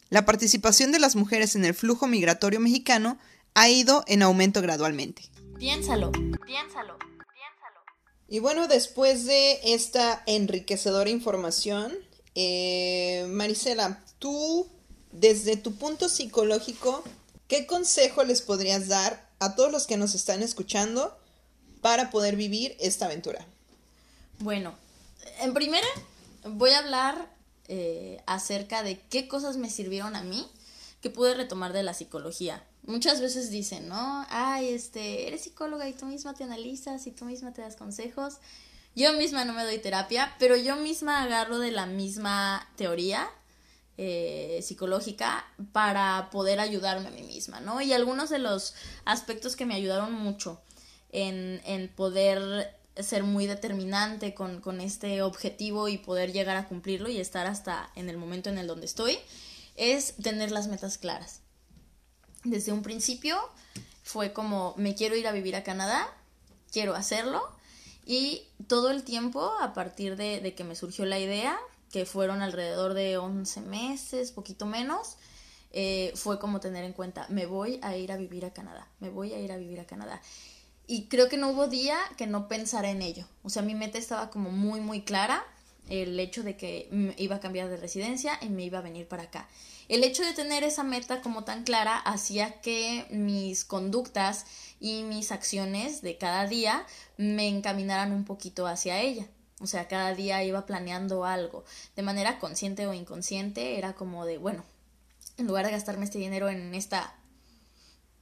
La 0.10 0.26
participación 0.26 0.92
de 0.92 1.00
las 1.00 1.16
mujeres 1.16 1.56
en 1.56 1.64
el 1.66 1.74
flujo 1.74 2.08
migratorio 2.08 2.60
mexicano 2.60 3.18
ha 3.54 3.70
ido 3.70 4.04
en 4.08 4.22
aumento 4.22 4.62
gradualmente. 4.62 5.24
Piénsalo, 5.58 6.12
piénsalo, 6.12 6.98
piénsalo. 6.98 7.80
Y 8.28 8.40
bueno, 8.40 8.68
después 8.68 9.26
de 9.26 9.60
esta 9.64 10.22
enriquecedora 10.26 11.10
información, 11.10 11.94
eh, 12.36 13.26
Marisela, 13.30 14.04
tú, 14.20 14.68
desde 15.12 15.56
tu 15.56 15.76
punto 15.76 16.10
psicológico, 16.10 17.04
¿qué 17.48 17.66
consejo 17.66 18.26
les 18.26 18.42
podrías 18.42 18.90
dar 18.90 19.30
a 19.40 19.56
todos 19.56 19.72
los 19.72 19.88
que 19.88 19.96
nos 19.96 20.16
están 20.16 20.44
escuchando 20.44 21.18
para 21.82 22.10
poder 22.10 22.36
vivir 22.36 22.76
esta 22.80 23.06
aventura? 23.06 23.46
Bueno, 24.40 24.74
en 25.42 25.54
primera 25.54 25.88
voy 26.46 26.72
a 26.72 26.80
hablar 26.80 27.34
eh, 27.68 28.22
acerca 28.26 28.84
de 28.84 29.00
qué 29.00 29.28
cosas 29.28 29.58
me 29.58 29.70
sirvieron 29.70 30.16
a 30.16 30.24
mí 30.24 30.48
que 31.02 31.10
pude 31.10 31.34
retomar 31.34 31.74
de 31.74 31.84
la 31.84 31.94
psicología 31.94 32.64
muchas 32.84 33.22
veces 33.22 33.50
dicen, 33.50 33.88
¿no? 33.88 34.26
Ay, 34.30 34.70
este, 34.70 35.28
eres 35.28 35.42
psicóloga 35.42 35.88
y 35.88 35.94
tú 35.94 36.06
misma 36.06 36.34
te 36.34 36.44
analizas 36.44 37.06
y 37.08 37.12
tú 37.12 37.26
misma 37.26 37.54
te 37.54 37.62
das 37.62 37.76
consejos. 37.76 38.38
Yo 38.96 39.14
misma 39.14 39.46
no 39.46 39.54
me 39.54 39.64
doy 39.64 39.78
terapia, 39.78 40.36
pero 40.40 40.56
yo 40.56 40.76
misma 40.76 41.24
agarro 41.24 41.60
de 41.60 41.72
la 41.72 41.86
misma 41.86 42.68
teoría 42.76 43.30
eh, 43.98 44.60
psicológica 44.64 45.46
para 45.72 46.30
poder 46.32 46.60
ayudarme 46.60 47.08
a 47.08 47.12
mí 47.12 47.22
misma, 47.22 47.60
¿no? 47.60 47.82
Y 47.82 47.94
algunos 47.94 48.30
de 48.30 48.40
los 48.40 48.74
aspectos 49.06 49.56
que 49.56 49.66
me 49.66 49.76
ayudaron 49.76 50.12
mucho 50.14 50.62
en, 51.12 51.62
en 51.66 51.88
poder 51.90 52.79
ser 53.02 53.24
muy 53.24 53.48
determinante 53.48 54.34
con, 54.34 54.62
con 54.62 54.82
este 54.82 55.22
objetivo 55.22 55.88
y 55.88 55.98
poder 55.98 56.32
llegar 56.32 56.58
a 56.58 56.68
cumplirlo 56.68 57.10
y 57.10 57.20
estar 57.20 57.48
hasta 57.48 57.90
en 57.96 58.10
el 58.10 58.18
momento 58.18 58.50
en 58.50 58.58
el 58.58 58.68
donde 58.68 58.86
estoy, 58.86 59.18
es 59.76 60.16
tener 60.16 60.52
las 60.52 60.68
metas 60.68 60.98
claras 60.98 61.42
desde 62.44 62.72
un 62.72 62.82
principio 62.82 63.38
fue 64.04 64.34
como, 64.34 64.74
me 64.78 64.96
quiero 64.96 65.16
ir 65.16 65.28
a 65.28 65.32
vivir 65.32 65.56
a 65.56 65.64
Canadá, 65.64 66.08
quiero 66.72 66.96
hacerlo. 66.96 67.42
Y 68.06 68.48
todo 68.68 68.90
el 68.90 69.04
tiempo, 69.04 69.52
a 69.62 69.74
partir 69.74 70.16
de, 70.16 70.54
que 70.56 70.64
me 70.64 70.76
surgió 70.76 71.06
la 71.06 71.20
idea, 71.20 71.60
que 71.92 72.06
fueron 72.06 72.42
alrededor 72.42 72.94
de 72.94 73.18
11 73.18 73.62
meses, 73.62 74.32
poquito 74.32 74.66
menos, 74.66 75.18
eh, 75.72 76.12
fue 76.16 76.40
como 76.40 76.60
tener 76.60 76.84
en 76.84 76.94
cuenta, 76.94 77.28
me 77.30 77.46
voy 77.46 77.80
a 77.84 77.96
ir 77.96 78.12
a 78.12 78.18
vivir 78.18 78.46
a 78.46 78.54
Canadá, 78.54 78.88
me 79.00 79.10
voy 79.10 79.34
a 79.34 79.40
ir 79.40 79.52
a 79.52 79.58
vivir 79.58 79.80
a 79.80 79.86
Canadá. 79.86 80.22
Y 80.92 81.04
creo 81.04 81.30
que 81.30 81.38
no 81.38 81.50
hubo 81.50 81.68
día 81.68 82.00
que 82.18 82.26
no 82.26 82.48
pensara 82.48 82.90
en 82.90 83.04
ello. 83.04 83.28
O 83.44 83.52
sea, 83.52 83.62
mi 83.62 83.76
meta 83.76 84.00
estaba 84.00 84.32
como 84.32 84.50
muy, 84.50 84.82
muy 84.82 85.04
clara, 85.04 85.46
el 85.88 86.20
hecho 86.20 86.42
de 86.42 86.58
que 86.58 86.90
iba 87.16 87.36
a 87.36 87.40
cambiar 87.40 87.70
de 87.70 87.78
residencia 87.78 88.40
y 88.42 88.50
me 88.50 88.64
iba 88.64 88.80
a 88.80 88.82
venir 88.82 89.08
para 89.08 89.22
acá. 89.22 89.48
El 89.88 90.04
hecho 90.04 90.24
de 90.24 90.34
tener 90.34 90.64
esa 90.64 90.82
meta 90.82 91.22
como 91.22 91.44
tan 91.44 91.64
clara 91.64 91.96
hacía 91.96 92.60
que 92.62 93.06
mis 93.12 93.66
conductas 93.66 94.48
y 94.80 95.04
mis 95.04 95.32
acciones 95.32 96.02
de 96.02 96.18
cada 96.18 96.48
día 96.48 96.88
me 97.18 97.48
encaminaran 97.48 98.12
un 98.12 98.26
poquito 98.26 98.66
hacia 98.66 99.00
ella. 99.00 99.28
O 99.60 99.68
sea, 99.68 99.88
cada 99.88 100.16
día 100.16 100.44
iba 100.44 100.66
planeando 100.66 101.24
algo. 101.24 101.66
De 101.96 102.02
manera 102.02 102.40
consciente 102.40 102.88
o 102.88 102.96
inconsciente 102.96 103.78
era 103.78 103.94
como 103.94 104.26
de, 104.26 104.40
bueno, 104.40 104.66
en 105.38 105.46
lugar 105.46 105.68
de 105.68 105.72
gastarme 105.72 106.06
este 106.06 106.18
dinero 106.18 106.50
en 106.50 106.74
esta 106.74 107.14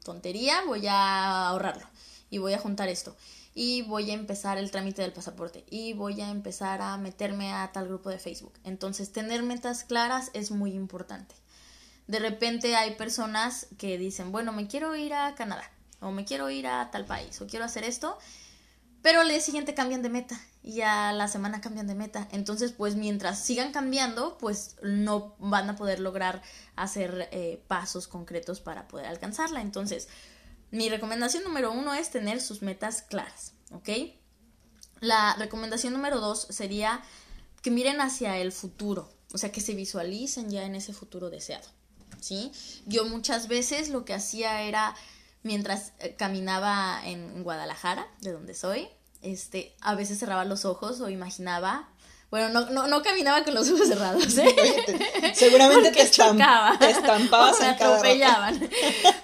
tontería, 0.03 0.63
voy 0.65 0.85
a 0.87 1.47
ahorrarlo 1.47 1.87
y 2.29 2.37
voy 2.39 2.53
a 2.53 2.59
juntar 2.59 2.89
esto 2.89 3.15
y 3.53 3.81
voy 3.83 4.11
a 4.11 4.13
empezar 4.13 4.57
el 4.57 4.71
trámite 4.71 5.01
del 5.01 5.13
pasaporte 5.13 5.65
y 5.69 5.93
voy 5.93 6.21
a 6.21 6.29
empezar 6.29 6.81
a 6.81 6.97
meterme 6.97 7.53
a 7.53 7.71
tal 7.71 7.87
grupo 7.87 8.09
de 8.09 8.19
Facebook. 8.19 8.53
Entonces, 8.63 9.11
tener 9.11 9.43
metas 9.43 9.83
claras 9.83 10.29
es 10.33 10.51
muy 10.51 10.73
importante 10.73 11.35
de 12.07 12.19
repente 12.19 12.75
hay 12.75 12.95
personas 12.95 13.67
que 13.77 13.97
dicen, 13.97 14.31
bueno, 14.31 14.53
me 14.53 14.67
quiero 14.67 14.95
ir 14.95 15.13
a 15.13 15.35
Canadá, 15.35 15.69
o 15.99 16.11
me 16.11 16.25
quiero 16.25 16.49
ir 16.49 16.67
a 16.67 16.89
tal 16.89 17.05
país, 17.05 17.39
o 17.41 17.47
quiero 17.47 17.65
hacer 17.65 17.83
esto, 17.83 18.17
pero 19.01 19.21
al 19.21 19.27
día 19.29 19.41
siguiente 19.41 19.73
cambian 19.73 20.01
de 20.01 20.09
meta 20.09 20.39
y 20.63 20.81
a 20.81 21.11
la 21.13 21.27
semana 21.27 21.61
cambian 21.61 21.87
de 21.87 21.95
meta. 21.95 22.27
Entonces, 22.31 22.71
pues 22.71 22.95
mientras 22.95 23.39
sigan 23.39 23.71
cambiando, 23.71 24.37
pues 24.37 24.77
no 24.81 25.35
van 25.39 25.69
a 25.69 25.75
poder 25.75 25.99
lograr 25.99 26.41
hacer 26.75 27.29
eh, 27.31 27.61
pasos 27.67 28.07
concretos 28.07 28.61
para 28.61 28.87
poder 28.87 29.05
alcanzarla. 29.05 29.61
Entonces, 29.61 30.07
mi 30.71 30.89
recomendación 30.89 31.43
número 31.43 31.71
uno 31.71 31.93
es 31.93 32.09
tener 32.09 32.41
sus 32.41 32.61
metas 32.61 33.01
claras, 33.01 33.53
¿ok? 33.71 33.89
La 34.99 35.35
recomendación 35.37 35.93
número 35.93 36.19
dos 36.19 36.47
sería 36.49 37.01
que 37.61 37.71
miren 37.71 38.01
hacia 38.01 38.37
el 38.37 38.51
futuro, 38.51 39.11
o 39.33 39.37
sea, 39.37 39.51
que 39.51 39.61
se 39.61 39.75
visualicen 39.75 40.49
ya 40.49 40.63
en 40.63 40.75
ese 40.75 40.93
futuro 40.93 41.29
deseado. 41.29 41.67
¿sí? 42.19 42.51
Yo 42.85 43.05
muchas 43.05 43.47
veces 43.47 43.89
lo 43.89 44.05
que 44.05 44.13
hacía 44.13 44.61
era, 44.63 44.95
mientras 45.43 45.93
eh, 45.99 46.15
caminaba 46.17 47.01
en 47.03 47.43
Guadalajara, 47.43 48.07
de 48.21 48.31
donde 48.31 48.53
soy, 48.53 48.87
este, 49.21 49.75
a 49.81 49.95
veces 49.95 50.19
cerraba 50.19 50.45
los 50.45 50.65
ojos 50.65 51.01
o 51.01 51.09
imaginaba 51.09 51.89
bueno, 52.29 52.49
no, 52.49 52.69
no, 52.71 52.87
no 52.87 53.01
caminaba 53.01 53.45
con 53.45 53.53
los 53.53 53.71
ojos 53.71 53.87
cerrados, 53.87 54.37
¿eh? 54.37 54.53
seguramente 55.33 55.91
te, 55.91 56.01
estampabas 56.03 56.77
te 56.77 56.89
estampabas 56.89 57.57
me 57.61 57.67
atropellaban. 57.67 58.69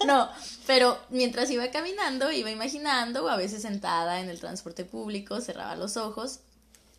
No, 0.05 0.29
pero 0.65 0.97
mientras 1.09 1.49
iba 1.49 1.69
caminando, 1.71 2.31
iba 2.31 2.51
imaginando, 2.51 3.25
o 3.25 3.27
a 3.27 3.37
veces 3.37 3.61
sentada 3.61 4.19
en 4.21 4.29
el 4.29 4.39
transporte 4.39 4.85
público, 4.85 5.41
cerraba 5.41 5.75
los 5.75 5.97
ojos 5.97 6.39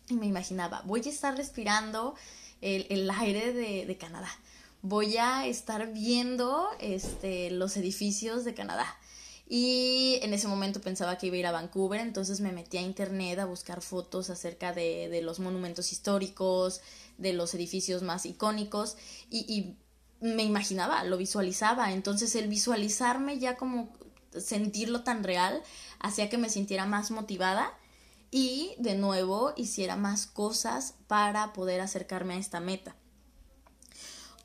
y 0.09 0.15
me 0.15 0.27
imaginaba, 0.27 0.81
voy 0.85 1.01
a 1.05 1.09
estar 1.09 1.35
respirando 1.35 2.15
el, 2.61 2.85
el 2.89 3.09
aire 3.09 3.53
de, 3.53 3.85
de 3.85 3.97
Canadá 3.97 4.29
voy 4.87 5.17
a 5.17 5.47
estar 5.47 5.91
viendo 5.93 6.67
este, 6.79 7.49
los 7.49 7.75
edificios 7.75 8.45
de 8.45 8.53
Canadá. 8.53 8.85
Y 9.47 10.19
en 10.21 10.33
ese 10.33 10.47
momento 10.47 10.79
pensaba 10.79 11.17
que 11.17 11.27
iba 11.27 11.35
a 11.35 11.39
ir 11.39 11.45
a 11.47 11.51
Vancouver, 11.51 12.01
entonces 12.01 12.39
me 12.39 12.51
metí 12.51 12.77
a 12.77 12.81
internet 12.81 13.39
a 13.39 13.45
buscar 13.45 13.81
fotos 13.81 14.29
acerca 14.29 14.73
de, 14.73 15.09
de 15.09 15.21
los 15.21 15.39
monumentos 15.39 15.91
históricos, 15.91 16.81
de 17.17 17.33
los 17.33 17.53
edificios 17.55 18.03
más 18.03 18.25
icónicos 18.27 18.95
y, 19.29 19.39
y 19.51 19.75
me 20.21 20.43
imaginaba, 20.43 21.03
lo 21.03 21.17
visualizaba. 21.17 21.91
Entonces 21.91 22.35
el 22.35 22.47
visualizarme 22.47 23.39
ya 23.39 23.57
como 23.57 23.93
sentirlo 24.37 25.03
tan 25.03 25.23
real 25.23 25.61
hacía 25.99 26.29
que 26.29 26.37
me 26.37 26.49
sintiera 26.49 26.85
más 26.85 27.11
motivada 27.11 27.73
y 28.31 28.75
de 28.79 28.95
nuevo 28.95 29.53
hiciera 29.55 29.95
más 29.95 30.27
cosas 30.27 30.95
para 31.07 31.53
poder 31.53 31.81
acercarme 31.81 32.33
a 32.33 32.37
esta 32.37 32.59
meta. 32.59 32.95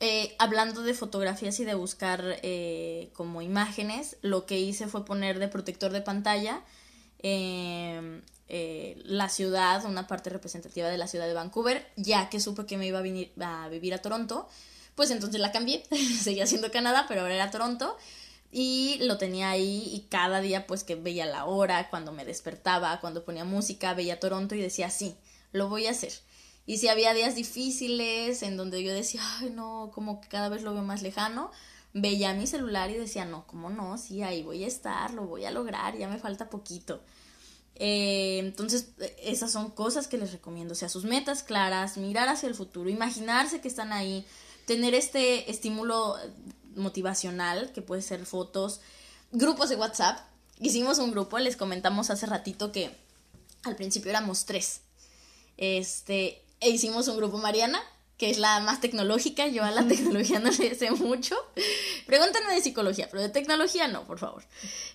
Eh, 0.03 0.35
hablando 0.39 0.83
de 0.83 0.95
fotografías 0.95 1.61
y 1.61 1.65
de 1.65 1.75
buscar 1.75 2.39
eh, 2.43 3.11
como 3.13 3.43
imágenes, 3.43 4.17
lo 4.23 4.47
que 4.47 4.59
hice 4.59 4.87
fue 4.87 5.05
poner 5.05 5.39
de 5.39 5.49
protector 5.49 5.93
de 5.93 6.01
pantalla 6.01 6.63
em, 7.19 8.23
eh, 8.49 8.99
la 9.05 9.29
ciudad, 9.29 9.85
una 9.85 10.07
parte 10.07 10.31
representativa 10.31 10.89
de 10.89 10.97
la 10.97 11.07
ciudad 11.07 11.27
de 11.27 11.35
Vancouver, 11.35 11.87
ya 11.97 12.31
que 12.31 12.41
supe 12.41 12.65
que 12.65 12.79
me 12.79 12.87
iba 12.87 13.01
a, 13.01 13.03
venir, 13.03 13.33
a 13.41 13.69
vivir 13.69 13.93
a 13.93 13.99
Toronto, 13.99 14.49
pues 15.01 15.11
entonces 15.11 15.41
la 15.41 15.51
cambié, 15.51 15.83
seguía 16.23 16.47
siendo 16.47 16.71
Canadá, 16.71 17.07
pero 17.09 17.23
ahora 17.23 17.35
era 17.35 17.51
Toronto, 17.51 17.97
y 18.53 18.99
lo 19.01 19.17
tenía 19.17 19.49
ahí 19.49 19.89
y 19.95 20.07
cada 20.11 20.43
día 20.43 20.67
pues 20.67 20.85
que 20.85 20.95
veía 20.95 21.25
la 21.25 21.47
hora, 21.47 21.89
cuando 21.89 22.13
me 22.13 22.27
despertaba, 22.27 23.01
cuando 23.01 23.25
ponía 23.25 23.47
música, 23.47 23.95
veía 23.95 24.21
Toronto 24.21 24.55
y 24.55 24.61
decía, 24.61 24.91
sí, 24.91 25.17
lo 25.53 25.71
voy 25.71 25.87
a 25.87 25.93
hacer 25.93 26.13
y 26.67 26.79
si 26.79 26.89
había 26.89 27.15
días 27.15 27.35
difíciles 27.35 28.43
en 28.43 28.57
donde 28.57 28.83
yo 28.85 28.93
decía, 28.93 29.21
ay, 29.39 29.51
no, 29.51 29.91
como 29.93 30.21
que 30.21 30.29
cada 30.29 30.49
vez 30.49 30.63
lo 30.63 30.73
veo 30.73 30.85
más 30.85 31.03
lejano, 31.03 31.51
veía 31.95 32.33
mi 32.35 32.47
celular 32.47 32.91
y 32.91 32.95
decía, 32.95 33.25
no, 33.25 33.45
¿cómo 33.47 33.71
no? 33.71 33.99
Sí, 33.99 34.23
ahí 34.23 34.43
voy 34.43 34.63
a 34.63 34.69
estar, 34.69 35.13
lo 35.13 35.27
voy 35.27 35.45
a 35.47 35.51
lograr, 35.51 35.97
ya 35.97 36.07
me 36.09 36.19
falta 36.19 36.49
poquito. 36.49 37.01
Eh, 37.75 38.39
entonces, 38.39 38.91
esas 39.21 39.51
son 39.51 39.71
cosas 39.71 40.07
que 40.07 40.19
les 40.19 40.33
recomiendo, 40.33 40.73
o 40.73 40.77
sea, 40.77 40.89
sus 40.89 41.05
metas 41.05 41.43
claras, 41.43 41.97
mirar 41.97 42.29
hacia 42.29 42.49
el 42.49 42.55
futuro, 42.55 42.91
imaginarse 42.91 43.61
que 43.61 43.69
están 43.69 43.93
ahí, 43.93 44.25
tener 44.67 44.95
este 44.95 45.51
estímulo 45.51 46.17
motivacional, 46.77 47.73
que 47.73 47.83
puede 47.83 48.03
ser 48.03 48.27
fotos, 48.27 48.81
grupos 49.33 49.69
de 49.69 49.77
WhatsApp. 49.77 50.19
Hicimos 50.61 50.99
un 50.99 51.11
grupo, 51.11 51.39
les 51.39 51.57
comentamos 51.57 52.11
hace 52.11 52.27
ratito 52.27 52.73
que 52.73 52.95
al 53.65 53.77
principio 53.77 54.11
éramos 54.11 54.45
tres. 54.45 54.83
Este, 55.57 56.43
e 56.61 56.71
hicimos 56.71 57.09
un 57.09 57.17
grupo 57.17 57.39
Mariana, 57.39 57.83
que 58.17 58.31
es 58.31 58.39
la 58.39 58.61
más 58.61 58.81
tecnológica, 58.81 59.47
yo 59.47 59.65
a 59.65 59.71
la 59.71 59.87
tecnología 59.89 60.39
no 60.41 60.51
le 60.51 60.75
sé 60.75 60.91
mucho. 60.91 61.37
Pregúntenme 62.07 62.55
de 62.55 62.61
psicología, 62.61 63.09
pero 63.11 63.23
de 63.23 63.31
tecnología 63.31 63.89
no, 63.89 64.05
por 64.05 64.19
favor. 64.19 64.45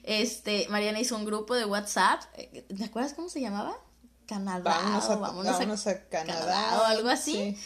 Este, 0.04 0.67
Mariana 0.69 0.99
hizo 0.99 1.15
un 1.15 1.25
grupo 1.25 1.56
de 1.56 1.65
WhatsApp, 1.65 2.21
¿te 2.34 2.84
acuerdas 2.84 3.13
cómo 3.13 3.30
se 3.30 3.41
llamaba? 3.41 3.80
Canadá, 4.28 4.80
vámonos 5.19 5.88
a, 5.88 6.08
Canadá, 6.10 6.82
o 6.82 6.86
algo 6.86 7.10
así. 7.10 7.58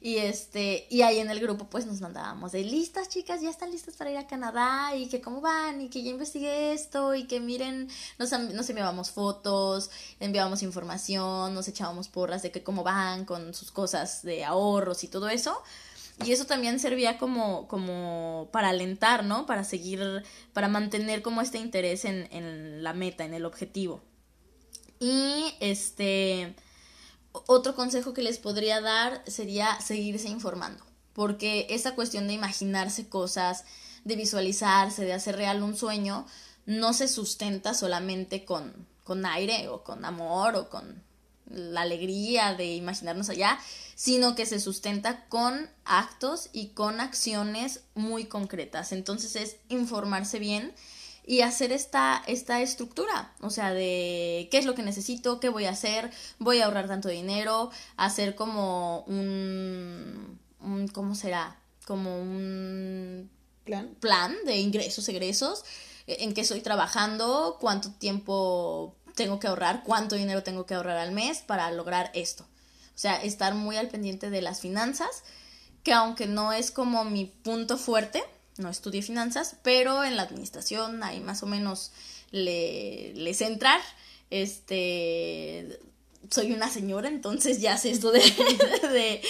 Y 0.00 0.18
este, 0.18 0.86
y 0.90 1.02
ahí 1.02 1.18
en 1.18 1.28
el 1.28 1.40
grupo 1.40 1.68
pues 1.68 1.84
nos 1.84 2.00
mandábamos 2.00 2.52
de 2.52 2.62
listas, 2.62 3.08
chicas, 3.08 3.40
ya 3.40 3.50
están 3.50 3.72
listas 3.72 3.96
para 3.96 4.10
ir 4.10 4.16
a 4.16 4.28
Canadá 4.28 4.94
y 4.94 5.08
que 5.08 5.20
cómo 5.20 5.40
van 5.40 5.80
y 5.80 5.88
que 5.88 6.04
ya 6.04 6.10
investigué 6.10 6.72
esto 6.72 7.16
y 7.16 7.24
que 7.24 7.40
miren, 7.40 7.88
nos, 8.16 8.30
nos 8.30 8.70
enviábamos 8.70 9.10
fotos, 9.10 9.90
enviábamos 10.20 10.62
información, 10.62 11.52
nos 11.52 11.66
echábamos 11.66 12.08
porras 12.08 12.42
de 12.42 12.52
que 12.52 12.62
cómo 12.62 12.84
van 12.84 13.24
con 13.24 13.54
sus 13.54 13.72
cosas 13.72 14.22
de 14.22 14.44
ahorros 14.44 15.02
y 15.02 15.08
todo 15.08 15.28
eso. 15.28 15.60
Y 16.24 16.32
eso 16.32 16.46
también 16.46 16.80
servía 16.80 17.16
como, 17.18 17.68
como 17.68 18.48
para 18.52 18.70
alentar, 18.70 19.24
¿no? 19.24 19.46
Para 19.46 19.62
seguir, 19.62 20.24
para 20.52 20.68
mantener 20.68 21.22
como 21.22 21.40
este 21.40 21.58
interés 21.58 22.04
en, 22.04 22.28
en 22.32 22.82
la 22.82 22.92
meta, 22.92 23.24
en 23.24 23.34
el 23.34 23.44
objetivo. 23.44 24.00
Y 24.98 25.54
este, 25.60 26.54
otro 27.46 27.74
consejo 27.74 28.14
que 28.14 28.22
les 28.22 28.38
podría 28.38 28.80
dar 28.80 29.22
sería 29.26 29.80
seguirse 29.80 30.28
informando, 30.28 30.84
porque 31.12 31.66
esa 31.70 31.94
cuestión 31.94 32.26
de 32.26 32.34
imaginarse 32.34 33.08
cosas, 33.08 33.64
de 34.04 34.16
visualizarse, 34.16 35.04
de 35.04 35.12
hacer 35.12 35.36
real 35.36 35.62
un 35.62 35.76
sueño, 35.76 36.26
no 36.66 36.92
se 36.92 37.08
sustenta 37.08 37.74
solamente 37.74 38.44
con, 38.44 38.86
con 39.04 39.24
aire 39.26 39.68
o 39.68 39.84
con 39.84 40.04
amor 40.04 40.56
o 40.56 40.68
con 40.68 41.02
la 41.50 41.82
alegría 41.82 42.54
de 42.54 42.74
imaginarnos 42.74 43.30
allá, 43.30 43.58
sino 43.94 44.34
que 44.34 44.46
se 44.46 44.60
sustenta 44.60 45.26
con 45.28 45.70
actos 45.84 46.50
y 46.52 46.68
con 46.68 47.00
acciones 47.00 47.80
muy 47.94 48.26
concretas. 48.26 48.92
Entonces 48.92 49.34
es 49.36 49.56
informarse 49.68 50.38
bien 50.38 50.74
y 51.28 51.42
hacer 51.42 51.72
esta, 51.72 52.22
esta 52.26 52.62
estructura, 52.62 53.34
o 53.42 53.50
sea, 53.50 53.74
de 53.74 54.48
qué 54.50 54.56
es 54.56 54.64
lo 54.64 54.74
que 54.74 54.82
necesito, 54.82 55.40
qué 55.40 55.50
voy 55.50 55.66
a 55.66 55.72
hacer, 55.72 56.10
voy 56.38 56.60
a 56.60 56.64
ahorrar 56.64 56.88
tanto 56.88 57.10
dinero, 57.10 57.70
hacer 57.98 58.34
como 58.34 59.00
un, 59.02 60.40
un 60.60 60.88
¿cómo 60.88 61.14
será? 61.14 61.60
Como 61.86 62.18
un 62.18 63.30
plan, 63.64 63.94
plan 64.00 64.34
de 64.46 64.56
ingresos, 64.56 65.06
egresos, 65.10 65.66
en 66.06 66.32
qué 66.32 66.40
estoy 66.40 66.62
trabajando, 66.62 67.58
cuánto 67.60 67.90
tiempo 67.90 68.96
tengo 69.14 69.38
que 69.38 69.48
ahorrar, 69.48 69.82
cuánto 69.84 70.16
dinero 70.16 70.42
tengo 70.42 70.64
que 70.64 70.76
ahorrar 70.76 70.96
al 70.96 71.12
mes 71.12 71.40
para 71.40 71.70
lograr 71.72 72.10
esto. 72.14 72.44
O 72.44 72.98
sea, 72.98 73.22
estar 73.22 73.54
muy 73.54 73.76
al 73.76 73.88
pendiente 73.88 74.30
de 74.30 74.40
las 74.40 74.62
finanzas, 74.62 75.24
que 75.82 75.92
aunque 75.92 76.26
no 76.26 76.54
es 76.54 76.70
como 76.70 77.04
mi 77.04 77.26
punto 77.26 77.76
fuerte, 77.76 78.24
no 78.58 78.68
estudié 78.68 79.02
finanzas, 79.02 79.56
pero 79.62 80.04
en 80.04 80.16
la 80.16 80.22
administración 80.22 81.02
ahí 81.02 81.20
más 81.20 81.42
o 81.42 81.46
menos 81.46 81.92
le, 82.30 83.12
les 83.14 83.40
entrar. 83.40 83.80
Este, 84.30 85.80
soy 86.30 86.52
una 86.52 86.70
señora, 86.70 87.08
entonces 87.08 87.60
ya 87.60 87.76
sé 87.78 87.90
esto 87.90 88.12
de, 88.12 88.20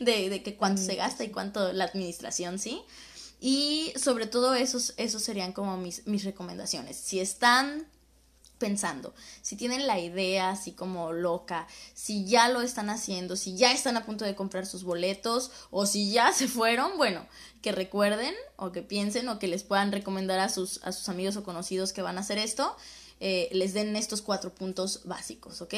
de, 0.00 0.30
de, 0.30 0.42
que 0.42 0.56
cuánto 0.56 0.80
se 0.82 0.94
gasta 0.94 1.24
y 1.24 1.28
cuánto 1.28 1.72
la 1.72 1.84
administración, 1.84 2.58
¿sí? 2.58 2.82
Y 3.40 3.92
sobre 3.96 4.26
todo 4.26 4.54
esos, 4.54 4.94
esos 4.96 5.22
serían 5.22 5.52
como 5.52 5.76
mis, 5.76 6.06
mis 6.06 6.24
recomendaciones. 6.24 6.96
Si 6.96 7.18
están 7.18 7.86
pensando, 8.62 9.12
si 9.42 9.56
tienen 9.56 9.88
la 9.88 9.98
idea 9.98 10.50
así 10.50 10.70
como 10.70 11.12
loca, 11.12 11.66
si 11.94 12.26
ya 12.26 12.48
lo 12.48 12.62
están 12.62 12.90
haciendo, 12.90 13.34
si 13.34 13.56
ya 13.56 13.72
están 13.72 13.96
a 13.96 14.06
punto 14.06 14.24
de 14.24 14.36
comprar 14.36 14.66
sus 14.66 14.84
boletos 14.84 15.50
o 15.72 15.84
si 15.84 16.12
ya 16.12 16.32
se 16.32 16.46
fueron, 16.46 16.96
bueno, 16.96 17.26
que 17.60 17.72
recuerden 17.72 18.32
o 18.54 18.70
que 18.70 18.82
piensen 18.82 19.28
o 19.28 19.40
que 19.40 19.48
les 19.48 19.64
puedan 19.64 19.90
recomendar 19.90 20.38
a 20.38 20.48
sus, 20.48 20.80
a 20.84 20.92
sus 20.92 21.08
amigos 21.08 21.36
o 21.36 21.42
conocidos 21.42 21.92
que 21.92 22.02
van 22.02 22.18
a 22.18 22.20
hacer 22.20 22.38
esto, 22.38 22.76
eh, 23.18 23.48
les 23.50 23.74
den 23.74 23.96
estos 23.96 24.22
cuatro 24.22 24.54
puntos 24.54 25.00
básicos, 25.06 25.60
¿ok? 25.60 25.74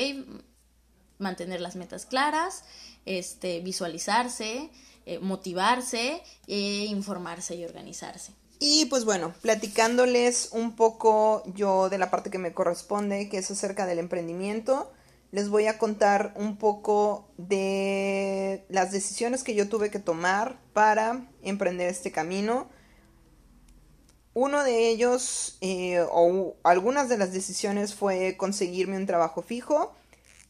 Mantener 1.19 1.63
las 1.63 1.77
metas 1.77 2.05
claras, 2.05 2.65
este, 3.07 3.61
visualizarse, 3.61 4.71
eh, 5.07 5.21
motivarse 5.21 6.23
e 6.47 6.85
informarse 6.85 7.55
y 7.57 7.65
organizarse. 7.65 8.35
Y 8.67 8.87
pues 8.87 9.05
bueno, 9.05 9.35
platicándoles 9.43 10.49
un 10.53 10.75
poco 10.75 11.43
yo 11.55 11.91
de 11.91 11.99
la 11.99 12.11
parte 12.11 12.31
que 12.31 12.39
me 12.39 12.55
corresponde, 12.55 13.29
que 13.29 13.37
es 13.37 13.51
acerca 13.51 13.85
del 13.85 13.99
emprendimiento, 13.99 14.91
les 15.33 15.51
voy 15.51 15.67
a 15.67 15.77
contar 15.77 16.33
un 16.35 16.57
poco 16.57 17.29
de 17.37 18.65
las 18.71 18.91
decisiones 18.91 19.45
que 19.45 19.55
yo 19.55 19.69
tuve 19.69 19.91
que 19.91 19.99
tomar 19.99 20.59
para 20.73 21.29
emprender 21.43 21.91
este 21.91 22.11
camino. 22.11 22.71
Uno 24.33 24.65
de 24.65 24.89
ellos, 24.89 25.59
eh, 25.61 26.03
o 26.11 26.57
algunas 26.65 27.11
de 27.11 27.19
las 27.19 27.35
decisiones, 27.35 27.95
fue 27.95 28.39
conseguirme 28.39 28.97
un 28.97 29.05
trabajo 29.05 29.43
fijo. 29.43 29.95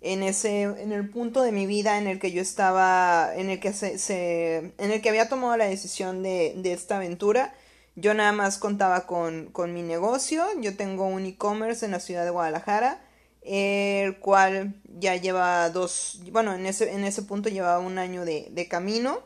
En 0.01 0.23
ese, 0.23 0.63
en 0.63 0.93
el 0.93 1.11
punto 1.11 1.43
de 1.43 1.51
mi 1.51 1.67
vida 1.67 1.99
en 1.99 2.07
el 2.07 2.21
que 2.21 2.31
yo 2.31 2.41
estaba, 2.41 3.33
en 3.35 3.51
el 3.51 3.59
que 3.59 3.73
se, 3.73 4.73
en 4.79 4.93
el 4.93 5.03
que 5.03 5.09
había 5.09 5.29
tomado 5.29 5.57
la 5.57 5.65
decisión 5.65 6.23
de, 6.23 6.55
de 6.57 6.75
esta 6.75 6.99
aventura, 6.99 7.53
yo 7.97 8.15
nada 8.15 8.33
más 8.33 8.59
contaba 8.59 9.07
con, 9.07 9.53
mi 9.73 9.83
negocio. 9.83 10.45
Yo 10.61 10.77
tengo 10.77 11.07
un 11.07 11.27
e-commerce 11.27 11.85
en 11.85 11.93
la 11.93 12.01
ciudad 12.01 12.25
de 12.25 12.31
Guadalajara, 12.31 13.01
el 13.43 14.19
cual 14.19 14.81
ya 14.99 15.17
lleva 15.17 15.69
dos, 15.71 16.21
bueno, 16.33 16.55
en 16.55 16.67
ese, 16.67 16.93
en 16.93 17.05
ese 17.05 17.23
punto 17.23 17.49
llevaba 17.49 17.79
un 17.79 17.99
año 17.99 18.25
de, 18.25 18.49
de 18.51 18.69
camino. 18.69 19.21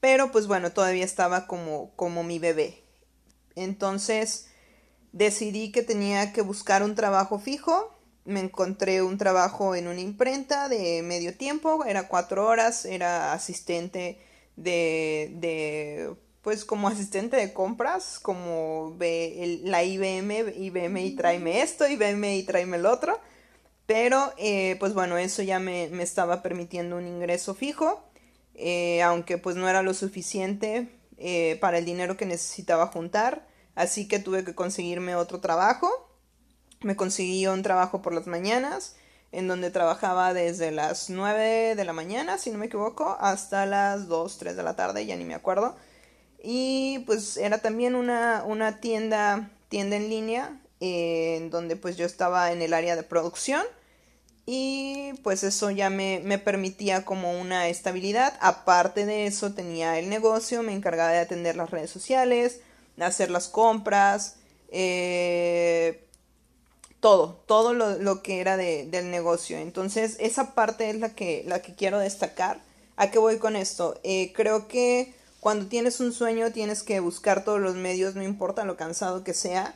Pero 0.00 0.32
pues 0.32 0.46
bueno, 0.46 0.72
todavía 0.72 1.04
estaba 1.04 1.46
como, 1.46 1.92
como 1.96 2.22
mi 2.22 2.38
bebé. 2.38 2.82
Entonces 3.54 4.46
decidí 5.12 5.72
que 5.72 5.82
tenía 5.82 6.32
que 6.32 6.40
buscar 6.40 6.82
un 6.82 6.94
trabajo 6.94 7.38
fijo. 7.38 7.94
Me 8.24 8.40
encontré 8.40 9.02
un 9.02 9.18
trabajo 9.18 9.74
en 9.74 9.88
una 9.88 10.00
imprenta 10.00 10.68
de 10.68 11.02
medio 11.02 11.36
tiempo, 11.36 11.84
era 11.84 12.08
cuatro 12.08 12.46
horas, 12.46 12.84
era 12.84 13.32
asistente 13.32 14.18
de, 14.56 15.32
de 15.34 16.14
pues 16.42 16.64
como 16.64 16.88
asistente 16.88 17.36
de 17.36 17.52
compras, 17.52 18.18
como 18.20 18.94
ve 18.96 19.60
la 19.64 19.84
IBM, 19.84 20.54
IBM 20.56 20.96
y 20.98 21.16
tráeme 21.16 21.60
esto, 21.62 21.86
IBM 21.86 22.36
y 22.36 22.42
tráeme 22.44 22.78
el 22.78 22.86
otro. 22.86 23.20
Pero 23.86 24.32
eh, 24.38 24.76
pues 24.78 24.94
bueno, 24.94 25.18
eso 25.18 25.42
ya 25.42 25.58
me, 25.58 25.84
estaba 26.02 26.42
permitiendo 26.42 26.96
un 26.96 27.06
ingreso 27.06 27.54
fijo, 27.54 28.04
eh, 28.54 29.02
aunque 29.02 29.36
pues 29.36 29.56
no 29.56 29.68
era 29.68 29.82
lo 29.82 29.94
suficiente 29.94 30.88
eh, 31.18 31.58
para 31.60 31.78
el 31.78 31.84
dinero 31.84 32.16
que 32.16 32.24
necesitaba 32.24 32.86
juntar. 32.86 33.46
así 33.74 34.08
que 34.08 34.18
tuve 34.18 34.44
que 34.44 34.54
conseguirme 34.54 35.16
otro 35.16 35.40
trabajo. 35.40 35.90
Me 36.82 36.96
conseguí 36.96 37.46
un 37.46 37.62
trabajo 37.62 38.00
por 38.00 38.14
las 38.14 38.26
mañanas, 38.26 38.96
en 39.32 39.48
donde 39.48 39.70
trabajaba 39.70 40.34
desde 40.34 40.70
las 40.70 41.10
9 41.10 41.74
de 41.74 41.84
la 41.84 41.92
mañana, 41.92 42.38
si 42.38 42.50
no 42.50 42.58
me 42.58 42.66
equivoco, 42.66 43.16
hasta 43.20 43.66
las 43.66 44.08
2, 44.08 44.38
3 44.38 44.56
de 44.56 44.62
la 44.62 44.76
tarde, 44.76 45.04
ya 45.04 45.16
ni 45.16 45.24
me 45.24 45.34
acuerdo. 45.34 45.76
Y 46.42 47.00
pues 47.06 47.36
era 47.36 47.58
también 47.58 47.94
una, 47.94 48.44
una 48.46 48.80
tienda, 48.80 49.50
tienda 49.68 49.96
en 49.96 50.08
línea, 50.08 50.60
eh, 50.80 51.36
en 51.36 51.50
donde 51.50 51.76
pues 51.76 51.96
yo 51.96 52.06
estaba 52.06 52.52
en 52.52 52.62
el 52.62 52.72
área 52.72 52.96
de 52.96 53.02
producción 53.02 53.62
y 54.46 55.12
pues 55.22 55.44
eso 55.44 55.70
ya 55.70 55.90
me, 55.90 56.20
me, 56.24 56.38
permitía 56.38 57.04
como 57.04 57.38
una 57.38 57.68
estabilidad. 57.68 58.36
Aparte 58.40 59.06
de 59.06 59.26
eso 59.26 59.52
tenía 59.52 59.98
el 59.98 60.08
negocio, 60.08 60.62
me 60.62 60.72
encargaba 60.72 61.12
de 61.12 61.18
atender 61.18 61.56
las 61.56 61.70
redes 61.70 61.90
sociales, 61.90 62.60
hacer 62.98 63.30
las 63.30 63.48
compras, 63.48 64.36
eh, 64.70 66.04
todo, 67.00 67.42
todo 67.46 67.72
lo, 67.74 67.98
lo 67.98 68.22
que 68.22 68.40
era 68.40 68.56
de, 68.56 68.86
del 68.86 69.10
negocio. 69.10 69.58
Entonces 69.58 70.16
esa 70.18 70.54
parte 70.54 70.90
es 70.90 70.96
la 70.96 71.14
que, 71.14 71.44
la 71.46 71.62
que 71.62 71.74
quiero 71.74 71.98
destacar. 71.98 72.60
¿A 72.96 73.10
qué 73.10 73.18
voy 73.18 73.38
con 73.38 73.56
esto? 73.56 73.98
Eh, 74.02 74.32
creo 74.34 74.68
que 74.68 75.14
cuando 75.40 75.66
tienes 75.66 76.00
un 76.00 76.12
sueño 76.12 76.52
tienes 76.52 76.82
que 76.82 77.00
buscar 77.00 77.44
todos 77.44 77.60
los 77.60 77.74
medios, 77.74 78.14
no 78.14 78.22
importa 78.22 78.64
lo 78.64 78.76
cansado 78.76 79.24
que 79.24 79.32
sea. 79.32 79.74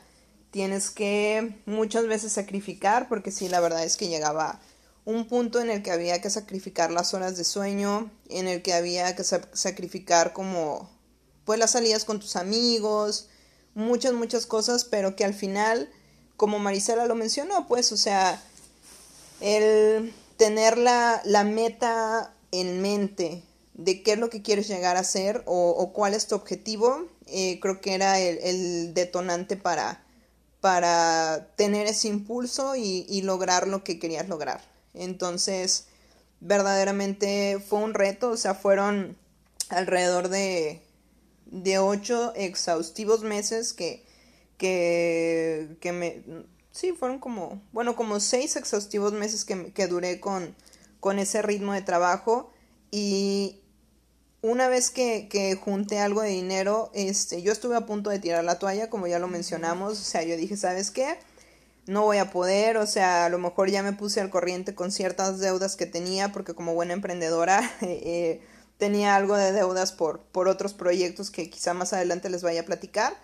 Tienes 0.51 0.91
que 0.91 1.59
muchas 1.65 2.07
veces 2.07 2.33
sacrificar, 2.33 3.09
porque 3.09 3.33
sí, 3.33 3.49
la 3.49 3.61
verdad 3.61 3.83
es 3.83 3.97
que 3.97 4.09
llegaba 4.09 4.61
un 5.07 5.27
punto 5.27 5.61
en 5.61 5.71
el 5.71 5.83
que 5.83 5.91
había 5.91 6.21
que 6.21 6.31
sacrificar 6.31 6.91
las 6.91 7.15
horas 7.15 7.37
de 7.37 7.45
sueño, 7.45 8.11
en 8.29 8.47
el 8.47 8.63
que 8.63 8.75
había 8.75 9.17
que 9.17 9.25
sacrificar 9.25 10.33
como 10.33 10.91
pues 11.45 11.59
las 11.59 11.73
salidas 11.73 12.05
con 12.05 12.21
tus 12.21 12.37
amigos, 12.37 13.29
muchas, 13.75 14.13
muchas 14.13 14.47
cosas, 14.47 14.85
pero 14.85 15.17
que 15.17 15.25
al 15.25 15.35
final, 15.35 15.91
como 16.37 16.59
Marisela 16.59 17.07
lo 17.07 17.15
mencionó, 17.15 17.67
pues, 17.67 17.91
o 17.93 17.97
sea, 17.97 18.41
el 19.41 20.15
tener 20.37 20.79
la, 20.79 21.21
la 21.25 21.45
meta 21.45 22.35
en 22.51 22.81
mente 22.81 23.43
de 23.75 24.03
qué 24.03 24.13
es 24.13 24.19
lo 24.19 24.31
que 24.31 24.43
quieres 24.43 24.69
llegar 24.69 24.97
a 24.97 25.01
hacer 25.01 25.43
o, 25.47 25.93
cuál 25.93 26.15
es 26.15 26.27
tu 26.27 26.35
objetivo, 26.35 27.09
eh, 27.27 27.59
creo 27.61 27.81
que 27.81 27.95
era 27.95 28.21
el, 28.21 28.39
el, 28.39 28.95
detonante 28.95 29.57
para, 29.57 30.05
para 30.61 31.51
tener 31.57 31.87
ese 31.87 32.09
impulso 32.09 32.77
y, 32.77 33.05
y 33.09 33.23
lograr 33.23 33.67
lo 33.69 33.85
que 33.85 33.99
querías 33.99 34.29
lograr. 34.29 34.63
Entonces, 34.95 35.87
verdaderamente 36.41 37.59
fue 37.59 37.81
un 37.81 37.95
reto, 37.95 38.31
o 38.31 38.37
sea, 38.37 38.55
fueron 38.55 39.17
alrededor 39.71 40.29
de, 40.29 40.83
de 41.47 41.79
ocho 41.79 42.33
exhaustivos 42.37 43.23
meses 43.23 43.73
que, 43.73 44.05
que, 44.57 45.77
que 45.81 45.93
me, 45.93 46.23
sí, 46.71 46.93
fueron 46.93 47.19
como, 47.19 47.61
bueno, 47.73 47.97
como 47.97 48.21
seis 48.21 48.57
exhaustivos 48.57 49.13
meses 49.13 49.45
que, 49.45 49.73
que 49.73 49.87
duré 49.89 50.21
con, 50.21 50.55
con 51.01 51.19
ese 51.19 51.43
ritmo 51.43 51.73
de 51.73 51.83
trabajo 51.83 52.53
y 52.91 53.61
una 54.45 54.69
vez 54.69 54.91
que, 54.91 55.29
que 55.29 55.57
junté 55.57 55.99
algo 55.99 56.23
de 56.23 56.29
dinero, 56.29 56.91
este, 56.95 57.43
yo 57.43 57.53
estuve 57.53 57.77
a 57.77 57.87
punto 57.87 58.11
de 58.11 58.19
tirar 58.19 58.45
la 58.45 58.59
toalla, 58.59 58.91
como 58.91 59.07
ya 59.07 59.19
lo 59.19 59.29
mencionamos, 59.29 59.93
o 60.01 60.05
sea, 60.05 60.23
yo 60.23 60.37
dije, 60.37 60.57
¿sabes 60.57 60.91
qué? 60.91 61.17
no 61.87 62.03
voy 62.03 62.19
a 62.19 62.31
poder, 62.31 62.77
o 62.77 62.87
sea, 62.87 63.27
a 63.27 63.29
lo 63.29 63.39
mejor 63.39 63.71
ya 63.71 63.83
me 63.83 63.93
puse 63.93 64.21
al 64.21 64.31
corriente 64.31 64.75
con 64.75 64.91
ciertas 64.91 65.39
deudas 65.39 65.77
que 65.77 65.87
tenía, 65.87 66.33
porque 66.33 66.55
como 66.55 66.75
buena 66.75 66.95
emprendedora 66.95 67.71
eh, 67.83 68.41
tenía 68.79 69.17
algo 69.17 69.37
de 69.37 69.53
deudas 69.53 69.93
por, 69.93 70.21
por 70.21 70.49
otros 70.49 70.75
proyectos 70.75 71.31
que 71.31 71.51
quizá 71.51 71.75
más 71.75 71.93
adelante 71.93 72.31
les 72.31 72.43
vaya 72.43 72.63
a 72.63 72.65
platicar. 72.65 73.15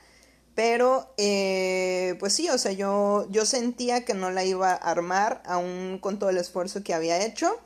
Pero, 0.55 1.15
eh, 1.17 2.17
pues 2.19 2.35
sí, 2.35 2.51
o 2.51 2.59
sea, 2.59 2.73
yo, 2.73 3.27
yo 3.31 3.47
sentía 3.47 4.05
que 4.05 4.15
no 4.15 4.31
la 4.31 4.45
iba 4.45 4.73
a 4.73 4.75
armar, 4.75 5.43
aún 5.47 5.99
con 6.01 6.19
todo 6.19 6.29
el 6.29 6.39
esfuerzo 6.39 6.83
que 6.83 6.93
había 6.93 7.25
hecho. 7.25 7.57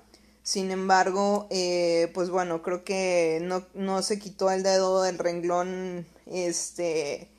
Sin 0.45 0.71
embargo, 0.71 1.47
eh, 1.49 2.11
pues 2.13 2.29
bueno, 2.29 2.61
creo 2.63 2.85
que 2.85 3.41
no, 3.43 3.65
no 3.73 4.03
se 4.03 4.19
quitó 4.19 4.51
el 4.51 4.63
dedo 4.63 5.03
del 5.03 5.17
renglón, 5.17 6.07
este, 6.27 7.31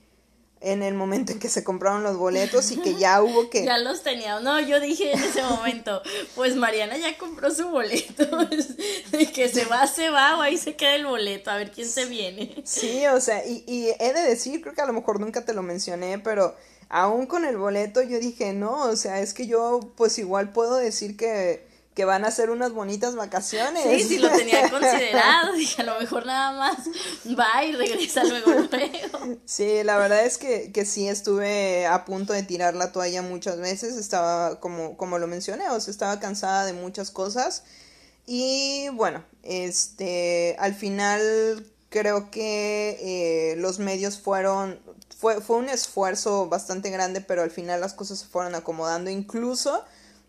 en 0.59 0.81
el 0.81 0.95
momento 0.95 1.31
en 1.31 1.37
que 1.37 1.47
se 1.47 1.63
compraron 1.63 2.01
los 2.01 2.17
boletos 2.17 2.71
y 2.71 2.77
que 2.77 2.95
ya 2.95 3.21
hubo 3.21 3.51
que... 3.51 3.63
Ya 3.65 3.77
los 3.77 4.01
tenía. 4.01 4.39
No, 4.39 4.59
yo 4.59 4.79
dije 4.79 5.11
en 5.11 5.19
ese 5.19 5.43
momento, 5.43 6.01
pues 6.33 6.55
Mariana 6.55 6.97
ya 6.97 7.15
compró 7.15 7.51
su 7.51 7.69
boleto. 7.69 8.25
De 9.11 9.31
que 9.31 9.49
se 9.49 9.65
va, 9.65 9.85
se 9.85 10.09
va 10.09 10.39
o 10.39 10.41
ahí 10.41 10.57
se 10.57 10.75
queda 10.75 10.95
el 10.95 11.05
boleto, 11.05 11.51
a 11.51 11.57
ver 11.57 11.71
quién 11.71 11.87
se 11.87 12.05
viene. 12.05 12.63
Sí, 12.65 13.05
o 13.05 13.21
sea, 13.21 13.45
y, 13.45 13.63
y 13.67 13.89
he 13.99 14.13
de 14.13 14.21
decir, 14.21 14.61
creo 14.61 14.73
que 14.73 14.81
a 14.81 14.87
lo 14.87 14.93
mejor 14.93 15.19
nunca 15.19 15.45
te 15.45 15.53
lo 15.53 15.61
mencioné, 15.61 16.17
pero 16.17 16.55
aún 16.89 17.27
con 17.27 17.45
el 17.45 17.57
boleto 17.57 18.01
yo 18.01 18.17
dije, 18.17 18.53
no, 18.53 18.85
o 18.85 18.95
sea, 18.95 19.19
es 19.19 19.35
que 19.35 19.45
yo 19.45 19.91
pues 19.95 20.17
igual 20.17 20.51
puedo 20.51 20.77
decir 20.77 21.15
que 21.15 21.74
que 21.95 22.03
van 22.03 22.25
a 22.25 22.31
ser 22.31 22.49
unas 22.49 22.73
bonitas 22.73 23.15
vacaciones. 23.15 23.83
Sí, 23.83 24.03
sí 24.03 24.17
lo 24.19 24.29
tenía 24.29 24.69
considerado, 24.69 25.53
dije, 25.53 25.81
a 25.81 25.85
lo 25.85 25.99
mejor 25.99 26.25
nada 26.25 26.51
más 26.51 26.77
va 27.39 27.63
y 27.63 27.71
regresa 27.71 28.25
luego 28.25 28.51
luego. 28.51 29.39
Sí, 29.45 29.81
la 29.83 29.97
verdad 29.97 30.25
es 30.25 30.37
que, 30.37 30.73
que 30.73 30.85
sí 30.85 31.07
estuve 31.07 31.87
a 31.87 32.03
punto 32.03 32.33
de 32.33 32.43
tirar 32.43 32.75
la 32.75 32.91
toalla 32.91 33.21
muchas 33.21 33.59
veces, 33.59 33.95
estaba 33.95 34.59
como, 34.59 34.97
como 34.97 35.19
lo 35.19 35.27
mencioné, 35.27 35.69
o 35.69 35.79
sea, 35.79 35.89
estaba 35.89 36.19
cansada 36.19 36.65
de 36.65 36.73
muchas 36.73 37.11
cosas. 37.11 37.63
Y 38.25 38.89
bueno, 38.89 39.23
este, 39.43 40.57
al 40.59 40.75
final 40.75 41.65
creo 41.89 42.29
que 42.29 42.97
eh, 42.99 43.55
los 43.55 43.79
medios 43.79 44.19
fueron, 44.19 44.81
fue, 45.17 45.39
fue 45.39 45.55
un 45.55 45.69
esfuerzo 45.69 46.49
bastante 46.49 46.89
grande, 46.89 47.21
pero 47.21 47.41
al 47.41 47.51
final 47.51 47.79
las 47.79 47.93
cosas 47.93 48.19
se 48.19 48.25
fueron 48.25 48.53
acomodando, 48.53 49.09
incluso 49.09 49.81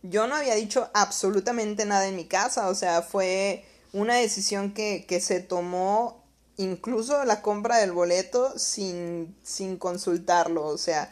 yo 0.02 0.26
no 0.26 0.36
había 0.36 0.54
dicho 0.54 0.90
absolutamente 0.94 1.84
nada 1.84 2.06
en 2.06 2.16
mi 2.16 2.26
casa, 2.26 2.68
o 2.68 2.74
sea, 2.74 3.02
fue 3.02 3.64
una 3.92 4.16
decisión 4.16 4.72
que, 4.72 5.06
que 5.06 5.20
se 5.20 5.40
tomó 5.40 6.24
incluso 6.56 7.24
la 7.24 7.42
compra 7.42 7.78
del 7.78 7.92
boleto 7.92 8.58
sin, 8.58 9.36
sin 9.42 9.76
consultarlo, 9.76 10.66
o 10.66 10.78
sea, 10.78 11.08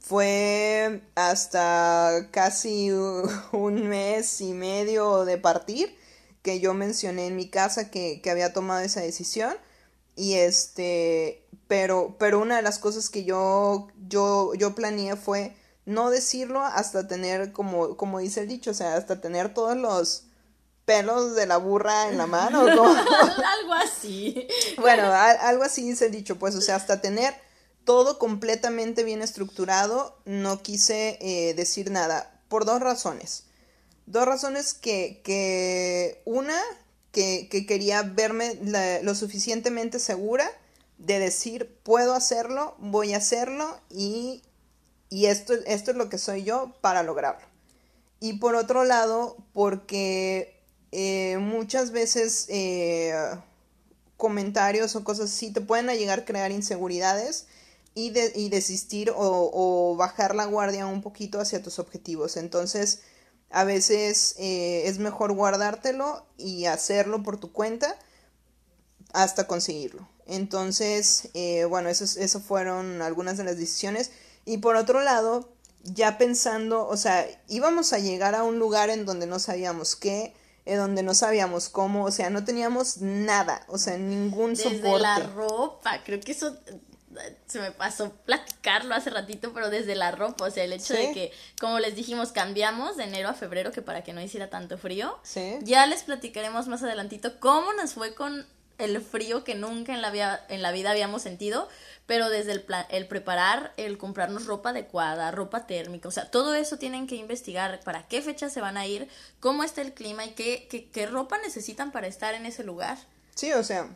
fue 0.00 1.02
hasta 1.14 2.28
casi 2.30 2.90
un 3.52 3.88
mes 3.88 4.40
y 4.40 4.52
medio 4.52 5.24
de 5.24 5.38
partir 5.38 5.96
que 6.42 6.60
yo 6.60 6.74
mencioné 6.74 7.26
en 7.26 7.36
mi 7.36 7.48
casa 7.48 7.90
que, 7.90 8.20
que 8.20 8.30
había 8.30 8.52
tomado 8.52 8.80
esa 8.80 9.00
decisión 9.00 9.56
y 10.16 10.34
este 10.34 11.44
pero 11.66 12.16
pero 12.18 12.40
una 12.40 12.56
de 12.56 12.62
las 12.62 12.78
cosas 12.78 13.08
que 13.08 13.24
yo 13.24 13.88
yo 14.08 14.54
yo 14.54 14.74
planeé 14.74 15.16
fue 15.16 15.56
no 15.86 16.10
decirlo 16.10 16.62
hasta 16.62 17.06
tener, 17.06 17.52
como, 17.52 17.96
como 17.96 18.18
dice 18.18 18.40
el 18.40 18.48
dicho, 18.48 18.70
o 18.70 18.74
sea, 18.74 18.96
hasta 18.96 19.20
tener 19.20 19.52
todos 19.52 19.76
los 19.76 20.24
pelos 20.84 21.34
de 21.34 21.46
la 21.46 21.56
burra 21.56 22.08
en 22.08 22.18
la 22.18 22.26
mano. 22.26 22.60
algo 22.66 23.74
así. 23.74 24.48
Bueno, 24.78 25.12
algo 25.12 25.62
así 25.62 25.88
dice 25.88 26.06
el 26.06 26.12
dicho, 26.12 26.38
pues, 26.38 26.54
o 26.54 26.60
sea, 26.60 26.76
hasta 26.76 27.00
tener 27.00 27.34
todo 27.84 28.18
completamente 28.18 29.04
bien 29.04 29.22
estructurado, 29.22 30.18
no 30.24 30.62
quise 30.62 31.18
eh, 31.20 31.54
decir 31.54 31.90
nada, 31.90 32.40
por 32.48 32.64
dos 32.64 32.80
razones. 32.80 33.44
Dos 34.06 34.26
razones 34.26 34.74
que, 34.74 35.20
que 35.24 36.22
una, 36.24 36.60
que, 37.12 37.48
que 37.50 37.66
quería 37.66 38.02
verme 38.02 38.58
lo 39.02 39.14
suficientemente 39.14 39.98
segura 39.98 40.50
de 40.98 41.18
decir, 41.18 41.78
puedo 41.82 42.14
hacerlo, 42.14 42.74
voy 42.78 43.14
a 43.14 43.18
hacerlo 43.18 43.80
y 43.90 44.42
y 45.08 45.26
esto, 45.26 45.54
esto 45.66 45.90
es 45.90 45.96
lo 45.96 46.08
que 46.08 46.18
soy 46.18 46.44
yo 46.44 46.74
para 46.80 47.02
lograrlo. 47.02 47.46
Y 48.20 48.38
por 48.38 48.54
otro 48.54 48.84
lado, 48.84 49.36
porque 49.52 50.54
eh, 50.96 51.38
muchas 51.38 51.90
veces 51.90 52.46
eh, 52.48 53.14
comentarios 54.16 54.94
o 54.94 55.02
cosas 55.02 55.32
así 55.32 55.52
te 55.52 55.60
pueden 55.60 55.88
llegar 55.88 56.20
a 56.20 56.24
crear 56.24 56.52
inseguridades 56.52 57.46
y, 57.94 58.12
y 58.36 58.48
desistir 58.48 59.10
o, 59.10 59.16
o, 59.18 59.96
bajar 59.96 60.34
la 60.34 60.46
guardia 60.46 60.86
un 60.86 61.02
poquito 61.02 61.40
hacia 61.40 61.62
tus 61.62 61.78
objetivos. 61.78 62.36
Entonces, 62.36 63.02
a 63.50 63.64
veces 63.64 64.36
eh, 64.38 64.84
es 64.86 64.98
mejor 64.98 65.32
guardártelo 65.32 66.24
y 66.38 66.66
hacerlo 66.66 67.22
por 67.22 67.38
tu 67.38 67.52
cuenta 67.52 67.98
hasta 69.12 69.46
conseguirlo. 69.46 70.08
Entonces, 70.26 71.28
bueno, 71.68 71.88
esas, 71.88 72.16
esas 72.16 72.42
fueron 72.42 73.02
algunas 73.02 73.36
de 73.36 73.44
las 73.44 73.58
decisiones. 73.58 74.12
Y 74.44 74.58
por 74.58 74.76
otro 74.76 75.02
lado, 75.02 75.54
ya 75.82 76.18
pensando, 76.18 76.86
o 76.86 76.96
sea, 76.96 77.26
íbamos 77.48 77.92
a 77.92 77.98
llegar 77.98 78.34
a 78.34 78.42
un 78.42 78.58
lugar 78.58 78.90
en 78.90 79.06
donde 79.06 79.26
no 79.26 79.38
sabíamos 79.38 79.96
qué, 79.96 80.34
en 80.64 80.78
donde 80.78 81.02
no 81.02 81.14
sabíamos 81.14 81.68
cómo, 81.68 82.04
o 82.04 82.10
sea, 82.10 82.30
no 82.30 82.44
teníamos 82.44 82.98
nada, 82.98 83.64
o 83.68 83.78
sea, 83.78 83.98
ningún 83.98 84.54
Desde 84.54 84.76
soporte. 84.76 85.02
la 85.02 85.18
ropa, 85.18 86.02
creo 86.04 86.20
que 86.20 86.32
eso 86.32 86.56
se 87.46 87.60
me 87.60 87.70
pasó 87.70 88.12
platicarlo 88.24 88.94
hace 88.94 89.10
ratito, 89.10 89.52
pero 89.52 89.70
desde 89.70 89.94
la 89.94 90.10
ropa, 90.10 90.46
o 90.46 90.50
sea, 90.50 90.64
el 90.64 90.72
hecho 90.72 90.94
¿Sí? 90.94 91.06
de 91.06 91.12
que, 91.12 91.32
como 91.60 91.78
les 91.78 91.94
dijimos, 91.94 92.32
cambiamos 92.32 92.96
de 92.96 93.04
enero 93.04 93.28
a 93.28 93.34
febrero, 93.34 93.72
que 93.72 93.82
para 93.82 94.02
que 94.02 94.12
no 94.12 94.20
hiciera 94.20 94.50
tanto 94.50 94.78
frío. 94.78 95.18
¿Sí? 95.22 95.58
Ya 95.62 95.86
les 95.86 96.02
platicaremos 96.02 96.66
más 96.66 96.82
adelantito 96.82 97.38
cómo 97.40 97.72
nos 97.74 97.94
fue 97.94 98.14
con 98.14 98.46
el 98.78 99.00
frío 99.00 99.44
que 99.44 99.54
nunca 99.54 99.94
en 99.94 100.02
la, 100.02 100.10
vida, 100.10 100.44
en 100.48 100.62
la 100.62 100.72
vida 100.72 100.90
habíamos 100.90 101.22
sentido, 101.22 101.68
pero 102.06 102.28
desde 102.28 102.52
el, 102.52 102.66
el 102.90 103.08
preparar, 103.08 103.72
el 103.76 103.96
comprarnos 103.96 104.46
ropa 104.46 104.70
adecuada, 104.70 105.30
ropa 105.30 105.66
térmica, 105.66 106.08
o 106.08 106.12
sea, 106.12 106.30
todo 106.30 106.54
eso 106.54 106.76
tienen 106.76 107.06
que 107.06 107.16
investigar 107.16 107.80
para 107.80 108.06
qué 108.06 108.20
fechas 108.20 108.52
se 108.52 108.60
van 108.60 108.76
a 108.76 108.86
ir, 108.86 109.08
cómo 109.40 109.64
está 109.64 109.80
el 109.80 109.94
clima 109.94 110.24
y 110.24 110.32
qué, 110.32 110.66
qué, 110.70 110.88
qué 110.90 111.06
ropa 111.06 111.38
necesitan 111.38 111.92
para 111.92 112.06
estar 112.06 112.34
en 112.34 112.46
ese 112.46 112.62
lugar. 112.62 112.98
Sí, 113.34 113.52
o 113.52 113.64
sea, 113.64 113.88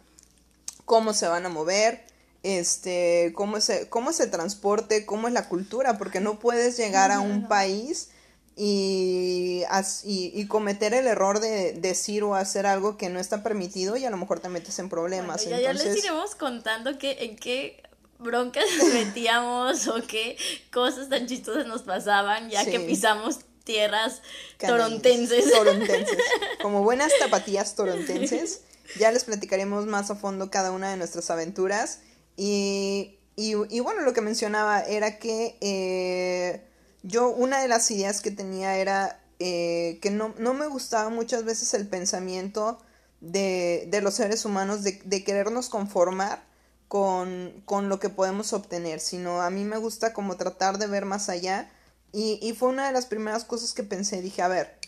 cómo 0.84 1.12
se 1.12 1.28
van 1.28 1.44
a 1.44 1.50
mover, 1.50 2.04
este, 2.42 3.32
cómo 3.34 3.58
es, 3.58 3.70
cómo 3.90 4.10
es 4.10 4.20
el 4.20 4.30
transporte, 4.30 5.04
cómo 5.04 5.28
es 5.28 5.34
la 5.34 5.48
cultura, 5.48 5.98
porque 5.98 6.20
no 6.20 6.38
puedes 6.38 6.76
llegar 6.76 7.10
a 7.10 7.20
un 7.20 7.46
país 7.46 8.08
y, 8.56 9.64
y, 10.04 10.46
cometer 10.46 10.92
el 10.92 11.06
error 11.06 11.38
de 11.38 11.74
decir 11.74 12.24
o 12.24 12.34
hacer 12.34 12.66
algo 12.66 12.96
que 12.96 13.08
no 13.08 13.20
está 13.20 13.44
permitido 13.44 13.96
y 13.96 14.04
a 14.04 14.10
lo 14.10 14.16
mejor 14.16 14.40
te 14.40 14.48
metes 14.48 14.80
en 14.80 14.88
problemas. 14.88 15.44
ya, 15.44 15.60
ya, 15.60 15.72
les 15.72 15.96
iremos 15.96 16.34
contando 16.34 16.98
que, 16.98 17.18
en 17.20 17.36
qué 17.36 17.87
broncas 18.18 18.64
nos 18.78 18.92
metíamos 18.92 19.88
o 19.88 20.06
qué 20.06 20.36
cosas 20.72 21.08
tan 21.08 21.26
chistosas 21.26 21.66
nos 21.66 21.82
pasaban 21.82 22.50
ya 22.50 22.64
que 22.64 22.80
pisamos 22.80 23.40
tierras 23.68 24.22
torontenses. 24.56 25.52
Torontenses. 25.52 26.18
Como 26.62 26.82
buenas 26.82 27.12
tapatías 27.18 27.74
torontenses. 27.74 28.62
Ya 28.98 29.12
les 29.12 29.24
platicaremos 29.24 29.84
más 29.84 30.10
a 30.10 30.14
fondo 30.16 30.50
cada 30.50 30.70
una 30.70 30.90
de 30.90 30.96
nuestras 30.96 31.30
aventuras. 31.30 32.00
Y, 32.38 33.18
y, 33.36 33.52
y 33.68 33.80
bueno, 33.80 34.00
lo 34.00 34.14
que 34.14 34.22
mencionaba 34.22 34.80
era 34.80 35.18
que 35.18 35.58
eh, 35.60 36.62
yo 37.02 37.28
una 37.28 37.60
de 37.60 37.68
las 37.68 37.90
ideas 37.90 38.22
que 38.22 38.30
tenía 38.30 38.78
era 38.78 39.20
eh, 39.40 39.98
que 40.00 40.10
no, 40.10 40.34
no, 40.38 40.54
me 40.54 40.66
gustaba 40.68 41.10
muchas 41.10 41.44
veces 41.44 41.74
el 41.74 41.86
pensamiento 41.86 42.78
de, 43.20 43.84
de 43.90 44.00
los 44.00 44.14
seres 44.14 44.46
humanos 44.46 44.82
de, 44.82 45.02
de 45.04 45.22
querernos 45.22 45.68
conformar 45.68 46.47
con, 46.88 47.62
con, 47.66 47.88
lo 47.88 48.00
que 48.00 48.08
podemos 48.08 48.52
obtener, 48.52 49.00
sino 49.00 49.42
a 49.42 49.50
mí 49.50 49.64
me 49.64 49.76
gusta 49.76 50.12
como 50.12 50.36
tratar 50.36 50.78
de 50.78 50.86
ver 50.86 51.04
más 51.04 51.28
allá. 51.28 51.70
Y, 52.12 52.38
y 52.42 52.54
fue 52.54 52.70
una 52.70 52.86
de 52.86 52.92
las 52.92 53.06
primeras 53.06 53.44
cosas 53.44 53.74
que 53.74 53.82
pensé, 53.82 54.22
dije, 54.22 54.42
a 54.42 54.48
ver, 54.48 54.78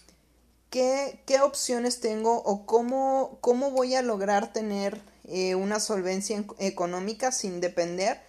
¿qué, 0.71 1.23
qué 1.27 1.41
opciones 1.41 2.01
tengo 2.01 2.43
o 2.43 2.65
cómo, 2.65 3.39
cómo 3.41 3.71
voy 3.71 3.95
a 3.95 4.03
lograr 4.03 4.53
tener 4.53 5.01
eh, 5.25 5.55
una 5.55 5.79
solvencia 5.79 6.43
económica 6.59 7.33
sin 7.33 7.61
depender 7.61 8.21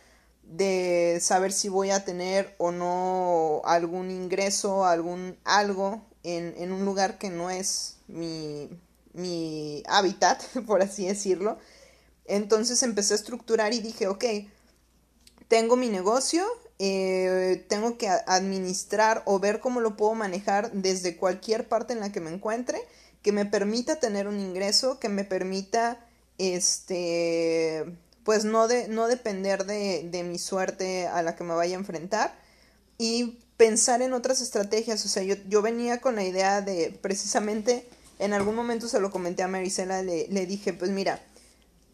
de 0.43 1.19
saber 1.21 1.53
si 1.53 1.69
voy 1.69 1.91
a 1.91 2.03
tener 2.03 2.53
o 2.57 2.71
no 2.71 3.62
algún 3.63 4.12
ingreso, 4.12 4.86
algún 4.86 5.38
algo 5.45 6.01
en, 6.23 6.53
en 6.57 6.73
un 6.73 6.84
lugar 6.84 7.17
que 7.17 7.29
no 7.29 7.49
es 7.49 7.97
mi, 8.07 8.69
mi 9.13 9.84
hábitat, 9.88 10.43
por 10.67 10.81
así 10.81 11.07
decirlo. 11.07 11.57
Entonces 12.32 12.82
empecé 12.82 13.13
a 13.13 13.17
estructurar 13.17 13.74
y 13.74 13.82
dije, 13.82 14.08
ok, 14.08 14.24
tengo 15.50 15.76
mi 15.76 15.89
negocio, 15.89 16.46
eh, 16.80 17.65
tengo 17.67 17.98
que 17.98 18.08
administrar 18.08 19.22
o 19.26 19.39
ver 19.39 19.60
cómo 19.60 19.82
lo 19.82 19.98
puedo 19.98 20.15
manejar 20.15 20.72
desde 20.72 21.17
cualquier 21.17 21.67
parte 21.67 21.91
en 21.91 22.00
la 22.00 22.13
que 22.13 22.22
me 22.22 22.32
encuentre, 22.32 22.80
que 23.22 23.34
me 23.34 23.46
permita 23.46 24.00
tener 24.00 24.30
un 24.30 24.39
ingreso, 24.39 24.98
que 24.98 25.10
me 25.10 25.26
permita, 25.26 26.00
este, 26.38 27.84
pues 28.24 28.46
no, 28.46 28.70
de, 28.70 28.88
no 28.88 29.10
depender 29.10 29.65
de, 29.65 30.08
de 30.10 30.24
mi 30.24 30.39
suerte 30.39 31.08
a 31.08 31.22
la 31.24 31.36
que 31.36 31.44
me 31.44 31.54
vaya 31.54 31.76
a 31.76 31.80
enfrentar 31.80 32.34
y 32.98 33.39
pensar 33.58 34.02
en 34.02 34.13
otras 34.13 34.39
estrategias. 34.39 35.04
O 35.06 35.10
sea, 35.10 35.24
yo, 35.24 35.36
yo 35.50 35.62
venía 35.62 36.00
con 36.00 36.15
la 36.15 36.24
idea 36.24 36.62
de 36.62 36.98
precisamente, 37.02 37.86
en 38.20 38.32
algún 38.32 38.56
momento 38.56 38.88
se 38.88 39.02
lo 39.02 39.12
comenté 39.12 39.44
a 39.44 39.50
Marisela, 39.50 40.02
le, 40.02 40.30
le 40.30 40.46
dije, 40.46 40.72
pues 40.72 40.91
mira, 40.91 41.22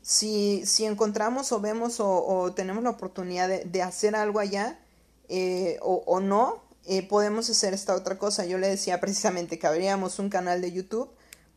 si, 0.07 0.65
si 0.65 0.85
encontramos 0.85 1.51
o 1.51 1.59
vemos 1.59 1.97
o, 1.99 2.53
tenemos 2.55 2.81
la 2.81 2.91
oportunidad 2.91 3.49
de, 3.49 3.81
hacer 3.81 4.15
algo 4.15 4.39
allá 4.39 4.79
eh, 5.27 5.79
o, 5.81 6.21
no, 6.21 6.63
eh, 6.85 7.05
podemos 7.05 7.49
hacer 7.49 7.73
esta 7.73 7.93
otra 7.93 8.17
cosa. 8.17 8.45
Yo 8.45 8.57
le 8.57 8.69
decía 8.69 9.01
precisamente 9.01 9.59
que 9.59 9.67
abríamos 9.67 10.17
un 10.19 10.29
canal 10.29 10.61
de 10.61 10.71
YouTube 10.71 11.09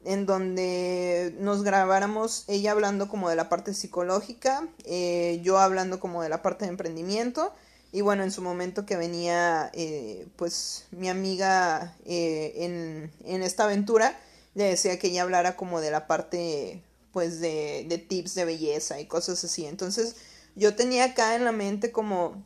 en 0.05 0.27
donde 0.27 1.33
nos 1.39 1.63
grabáramos 1.63 2.43
ella 2.49 2.73
hablando 2.73 3.09
como 3.09 3.31
de 3.31 3.37
la 3.37 3.49
parte 3.49 3.73
psicológica, 3.73 4.67
eh, 4.85 5.39
yo 5.45 5.61
hablando 5.61 6.01
como 6.01 6.21
de 6.21 6.29
la 6.29 6.43
parte 6.43 6.65
de 6.65 6.73
emprendimiento 6.73 7.53
y 7.93 8.01
bueno, 8.01 8.25
en 8.25 8.33
su 8.33 8.43
momento 8.43 8.85
que 8.85 8.97
venía 8.97 9.71
eh, 9.75 10.27
pues 10.35 10.87
mi 10.91 11.09
amiga 11.09 11.95
en, 12.05 13.13
en, 13.25 13.43
esta 13.45 13.63
aventura, 13.65 14.19
le 14.57 14.65
decía 14.65 14.99
que 14.99 15.07
ella 15.07 15.23
hablara 15.23 15.55
como 15.55 15.81
de 15.81 15.93
la 15.93 16.09
parte 16.09 16.83
pues 17.13 17.41
de, 17.41 17.87
de 17.89 17.99
tips 17.99 18.35
de 18.35 18.45
belleza 18.45 19.01
y 19.01 19.07
cosas 19.07 19.43
así. 19.45 19.67
Entonces 19.67 20.17
yo 20.55 20.75
tenía 20.75 21.05
acá 21.05 21.35
en 21.35 21.45
la 21.45 21.53
mente 21.53 21.93
como 21.93 22.45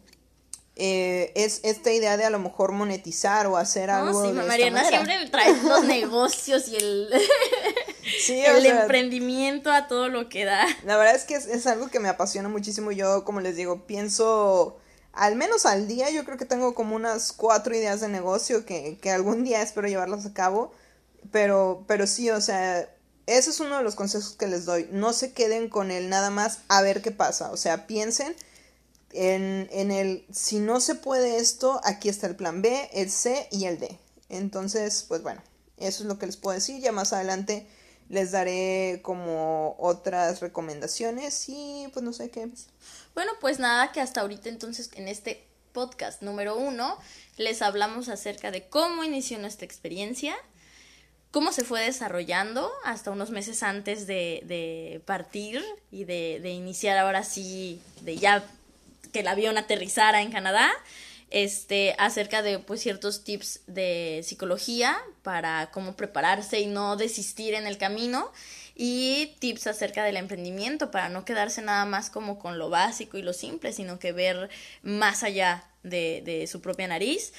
eh, 0.77 1.31
es 1.37 1.61
esta 1.63 1.93
idea 1.93 2.17
de 2.17 2.25
a 2.25 2.31
lo 2.31 2.41
mejor 2.41 2.73
monetizar 2.73 3.47
o 3.47 3.57
hacer 3.57 3.91
algo. 3.91 4.25
Sí, 4.25 4.33
Mariana 4.33 4.85
siempre 4.89 5.29
trae 5.31 5.55
los 5.63 5.85
negocios 5.85 6.67
y 6.67 6.77
el, 6.77 7.09
sí, 8.21 8.41
el 8.41 8.67
emprendimiento 8.67 9.71
a 9.71 9.87
todo 9.87 10.09
lo 10.09 10.29
que 10.29 10.45
da. 10.45 10.67
La 10.85 10.97
verdad 10.97 11.15
es 11.15 11.25
que 11.25 11.37
es, 11.37 11.47
es, 11.47 11.69
algo 11.69 11.89
que 11.89 12.01
me 12.01 12.09
apasiona 12.09 12.49
muchísimo. 12.49 12.91
Yo, 12.91 13.25
como 13.25 13.41
les 13.41 13.55
digo, 13.55 13.87
pienso 13.87 14.79
al 15.13 15.37
menos 15.37 15.65
al 15.65 15.87
día. 15.87 16.11
Yo 16.11 16.25
creo 16.25 16.39
que 16.39 16.45
tengo 16.45 16.75
como 16.75 16.97
unas 16.97 17.33
cuatro 17.33 17.73
ideas 17.77 18.01
de 18.01 18.09
negocio 18.09 18.67
que, 18.67 18.99
que 19.01 19.13
algún 19.13 19.45
día 19.45 19.63
espero 19.63 19.87
llevarlas 19.87 20.27
a 20.27 20.35
cabo. 20.35 20.73
Pero, 21.31 21.85
pero 21.87 22.09
sí, 22.09 22.31
o 22.31 22.41
sea, 22.41 22.93
ese 23.27 23.51
es 23.51 23.61
uno 23.61 23.77
de 23.77 23.83
los 23.83 23.95
consejos 23.95 24.37
que 24.37 24.47
les 24.47 24.65
doy. 24.65 24.89
No 24.91 25.13
se 25.13 25.33
queden 25.33 25.69
con 25.69 25.91
el 25.91 26.09
nada 26.09 26.31
más 26.31 26.61
a 26.69 26.83
ver 26.83 27.03
qué 27.03 27.11
pasa. 27.11 27.51
O 27.51 27.57
sea, 27.57 27.87
piensen 27.87 28.35
en, 29.13 29.69
en 29.73 29.91
el 29.91 30.27
si 30.33 30.59
no 30.59 30.81
se 30.81 30.95
puede 30.95 31.39
esto, 31.39 31.81
aquí 31.85 32.09
está 32.09 32.27
el 32.27 32.37
plan 32.37 32.63
B, 32.63 32.91
el 32.93 33.11
C 33.11 33.49
y 33.51 33.65
el 33.67 33.79
D. 33.79 33.99
Entonces, 34.29 35.05
pues 35.09 35.23
bueno, 35.23 35.43
eso 35.79 36.03
es 36.03 36.09
lo 36.09 36.19
que 36.19 36.27
les 36.27 36.37
puedo 36.37 36.55
decir. 36.55 36.81
Ya 36.81 36.93
más 36.93 37.13
adelante 37.13 37.67
les 38.09 38.33
daré 38.33 39.01
como 39.03 39.77
otras 39.79 40.41
recomendaciones 40.41 41.49
y 41.49 41.89
pues 41.93 42.05
no 42.05 42.13
sé 42.13 42.31
qué. 42.31 42.49
Bueno, 43.15 43.33
pues 43.41 43.59
nada, 43.59 43.93
que 43.93 44.01
hasta 44.01 44.21
ahorita 44.21 44.49
entonces 44.49 44.91
en 44.95 45.09
este 45.09 45.47
podcast 45.73 46.23
número 46.23 46.57
uno 46.57 46.99
les 47.37 47.63
hablamos 47.63 48.09
acerca 48.09 48.51
de 48.51 48.69
cómo 48.69 49.05
inició 49.05 49.39
nuestra 49.39 49.65
experiencia, 49.65 50.35
cómo 51.35 51.51
se 51.51 51.65
fue 51.65 51.81
desarrollando 51.81 52.71
hasta 52.85 53.11
unos 53.11 53.31
meses 53.31 53.65
antes 53.65 54.07
de, 54.07 55.03
partir 55.05 55.65
y 55.91 56.05
de, 56.05 56.49
iniciar 56.49 56.97
ahora 56.97 57.25
sí, 57.25 57.83
de 58.03 58.17
ya 58.17 58.45
que 59.13 59.19
el 59.19 59.27
avión 59.27 59.59
aterrizara 59.59 60.23
en 60.23 60.31
Canadá, 60.31 60.71
este, 61.31 61.97
acerca 61.99 62.41
de 62.43 62.61
pues 62.61 62.83
ciertos 62.83 63.25
tips 63.25 63.63
de 63.67 64.21
psicología 64.23 64.97
para 65.25 65.73
cómo 65.73 65.97
prepararse 65.97 66.61
y 66.61 66.67
no 66.67 66.95
desistir 66.95 67.55
en 67.55 67.67
el 67.67 67.79
camino 67.79 68.31
y 68.77 69.35
tips 69.41 69.67
acerca 69.67 70.05
del 70.05 70.17
emprendimiento 70.17 70.93
para 70.93 71.09
no 71.09 71.25
quedarse 71.25 71.63
nada 71.63 71.85
más 71.85 72.11
como 72.11 72.39
con 72.39 72.61
lo 72.61 72.71
básico 72.71 73.19
y 73.19 73.23
lo 73.23 73.33
simple, 73.33 73.73
sino 73.73 73.99
que 73.99 74.13
ver 74.13 74.51
más 74.85 75.25
allá 75.25 75.65
de 75.83 76.49
su 76.49 76.61
propia 76.61 76.87
nariz. 76.87 77.33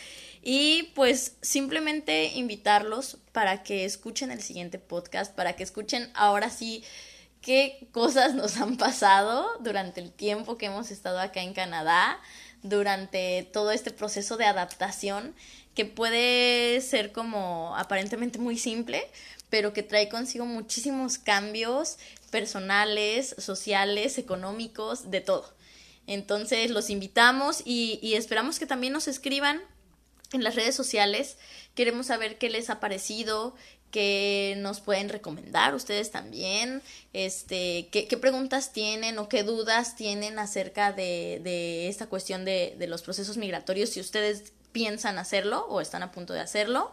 Y 0.48 0.92
pues 0.94 1.38
simplemente 1.42 2.28
invitarlos 2.36 3.18
para 3.32 3.64
que 3.64 3.84
escuchen 3.84 4.30
el 4.30 4.44
siguiente 4.44 4.78
podcast, 4.78 5.34
para 5.36 5.56
que 5.56 5.64
escuchen 5.64 6.12
ahora 6.14 6.52
sí 6.52 6.84
qué 7.42 7.88
cosas 7.92 8.36
nos 8.36 8.58
han 8.58 8.78
pasado 8.78 9.48
durante 9.62 10.02
el 10.02 10.12
tiempo 10.12 10.60
que 10.60 10.68
hemos 10.68 10.92
estado 10.92 11.20
acá 11.20 11.42
en 11.42 11.54
Canadá, 11.54 12.20
durante 12.62 13.50
todo 13.54 13.72
este 13.72 13.90
proceso 13.90 14.38
de 14.38 14.46
adaptación 14.46 15.34
que 15.74 15.86
puede 15.86 16.80
ser 16.82 17.12
como 17.12 17.76
aparentemente 17.76 18.38
muy 18.38 18.60
simple, 18.60 19.04
pero 19.50 19.74
que 19.74 19.82
trae 19.82 20.10
consigo 20.10 20.46
muchísimos 20.46 21.18
cambios 21.18 21.98
personales, 22.30 23.36
sociales, 23.40 24.20
económicos, 24.20 25.10
de 25.10 25.22
todo. 25.22 25.52
Entonces 26.06 26.70
los 26.70 26.92
invitamos 26.92 27.64
y, 27.66 27.98
y 28.04 28.14
esperamos 28.14 28.60
que 28.60 28.68
también 28.68 28.94
nos 28.94 29.08
escriban 29.08 29.60
en 30.36 30.44
las 30.44 30.56
redes 30.56 30.76
sociales. 30.76 31.38
Queremos 31.74 32.08
saber 32.08 32.38
qué 32.38 32.50
les 32.50 32.70
ha 32.70 32.80
parecido, 32.80 33.56
que 33.92 34.56
nos 34.58 34.82
pueden 34.82 35.08
recomendar 35.08 35.74
ustedes 35.74 36.12
también, 36.12 36.82
este, 37.14 37.88
qué, 37.92 38.08
qué 38.08 38.18
preguntas 38.18 38.74
tienen 38.74 39.18
o 39.20 39.30
qué 39.30 39.44
dudas 39.44 39.96
tienen 39.96 40.38
acerca 40.38 40.92
de, 40.92 41.40
de 41.44 41.88
esta 41.88 42.08
cuestión 42.08 42.44
de, 42.44 42.76
de, 42.78 42.88
los 42.88 43.04
procesos 43.04 43.38
migratorios, 43.38 43.92
si 43.92 44.02
ustedes 44.02 44.52
piensan 44.74 45.18
hacerlo 45.18 45.66
o 45.70 45.80
están 45.80 46.04
a 46.04 46.12
punto 46.12 46.34
de 46.34 46.42
hacerlo. 46.42 46.92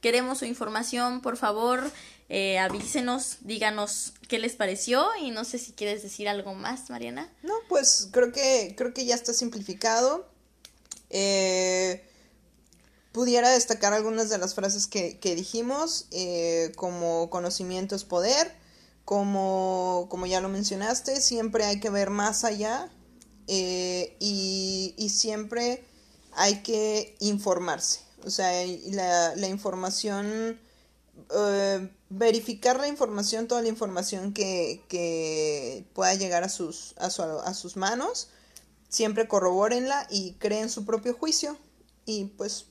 Queremos 0.00 0.38
su 0.38 0.44
información, 0.44 1.20
por 1.20 1.36
favor, 1.36 1.88
eh, 2.28 2.58
avísenos, 2.58 3.36
díganos 3.42 4.14
qué 4.26 4.40
les 4.40 4.56
pareció 4.56 5.06
y 5.20 5.30
no 5.30 5.44
sé 5.44 5.58
si 5.58 5.70
quieres 5.72 6.02
decir 6.02 6.28
algo 6.28 6.54
más, 6.54 6.90
Mariana. 6.90 7.30
No, 7.44 7.54
pues 7.68 8.08
creo 8.10 8.32
que, 8.32 8.74
creo 8.76 8.92
que 8.92 9.04
ya 9.04 9.14
está 9.14 9.32
simplificado. 9.32 10.26
Eh, 11.10 12.02
pudiera 13.12 13.50
destacar 13.50 13.92
algunas 13.92 14.28
de 14.28 14.38
las 14.38 14.54
frases 14.54 14.86
que, 14.86 15.18
que 15.18 15.34
dijimos, 15.34 16.06
eh, 16.10 16.72
como 16.76 17.30
conocimiento 17.30 17.94
es 17.94 18.04
poder, 18.04 18.54
como, 19.04 20.06
como 20.08 20.26
ya 20.26 20.40
lo 20.40 20.48
mencionaste, 20.48 21.20
siempre 21.20 21.64
hay 21.64 21.80
que 21.80 21.90
ver 21.90 22.10
más 22.10 22.44
allá 22.44 22.90
eh, 23.48 24.16
y, 24.20 24.94
y, 24.96 25.08
siempre 25.08 25.84
hay 26.32 26.62
que 26.62 27.16
informarse. 27.18 28.00
O 28.24 28.30
sea, 28.30 28.52
la, 28.90 29.34
la 29.34 29.48
información, 29.48 30.60
eh, 31.34 31.90
verificar 32.10 32.78
la 32.78 32.86
información, 32.86 33.48
toda 33.48 33.62
la 33.62 33.68
información 33.68 34.32
que, 34.32 34.84
que 34.88 35.84
pueda 35.94 36.14
llegar 36.14 36.44
a 36.44 36.48
sus, 36.48 36.94
a, 36.98 37.10
su, 37.10 37.22
a 37.22 37.54
sus 37.54 37.76
manos, 37.76 38.28
siempre 38.88 39.26
corrobórenla 39.26 40.06
y 40.10 40.34
creen 40.34 40.70
su 40.70 40.84
propio 40.84 41.14
juicio. 41.14 41.56
Y 42.06 42.26
pues, 42.26 42.66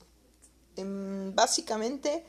básicamente 0.84 2.24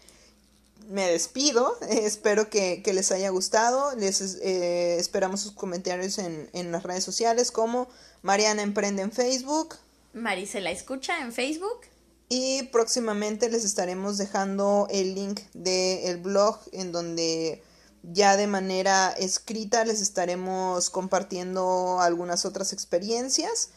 me 0.89 1.09
despido. 1.09 1.77
espero 1.89 2.49
que, 2.49 2.83
les 2.85 3.11
haya 3.11 3.29
gustado. 3.29 3.95
Les 3.95 4.21
eh, 4.41 4.97
esperamos 4.97 5.41
sus 5.41 5.53
comentarios 5.53 6.17
en, 6.17 6.49
en, 6.53 6.71
las 6.71 6.83
redes 6.83 7.03
sociales 7.03 7.51
como 7.51 7.87
Mariana 8.21 8.61
Emprende 8.61 9.01
en 9.01 9.11
Facebook. 9.11 9.75
Marisela 10.13 10.71
Escucha 10.71 11.21
en 11.21 11.33
Facebook. 11.33 11.81
Y 12.29 12.63
próximamente 12.71 13.49
les 13.49 13.65
estaremos 13.65 14.17
dejando 14.17 14.87
el 14.89 15.15
link 15.15 15.41
del 15.53 16.17
blog 16.17 16.59
en 16.71 16.93
donde 16.93 17.61
ya 18.03 18.37
de 18.37 18.47
manera 18.47 19.11
escrita 19.11 19.83
les 19.83 19.99
estaremos 20.01 20.89
compartiendo 20.89 21.99
algunas 21.99 22.45
otras 22.45 22.71
experiencias 22.71 23.71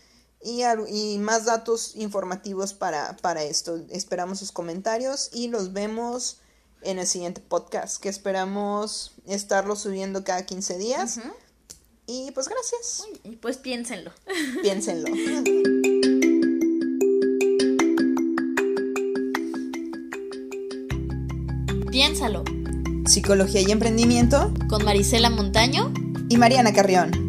y, 0.45 0.62
y 0.88 1.18
más 1.18 1.47
datos 1.47 1.97
informativos 1.97 2.74
para, 2.74 3.16
para 3.16 3.42
esto. 3.42 3.80
Esperamos 3.90 4.38
sus 4.38 4.53
comentarios 4.53 5.30
y 5.32 5.49
los 5.49 5.72
vemos 5.72 6.38
en 6.82 6.99
el 6.99 7.07
siguiente 7.07 7.40
podcast, 7.40 8.01
que 8.01 8.09
esperamos 8.09 9.12
estarlo 9.26 9.74
subiendo 9.74 10.22
cada 10.22 10.45
15 10.45 10.78
días. 10.78 11.20
Y 12.07 12.30
pues 12.32 12.49
gracias. 12.49 13.05
Y 13.24 13.36
pues 13.36 13.57
piénsenlo. 13.57 14.12
Piénsenlo. 14.62 15.11
Piénsalo. 21.90 22.45
Psicología 23.07 23.62
y 23.62 23.70
emprendimiento. 23.70 24.53
Con 24.68 24.84
Marisela 24.84 25.30
Montaño. 25.30 25.92
Y 26.28 26.36
Mariana 26.36 26.74
Carrión. 26.74 27.24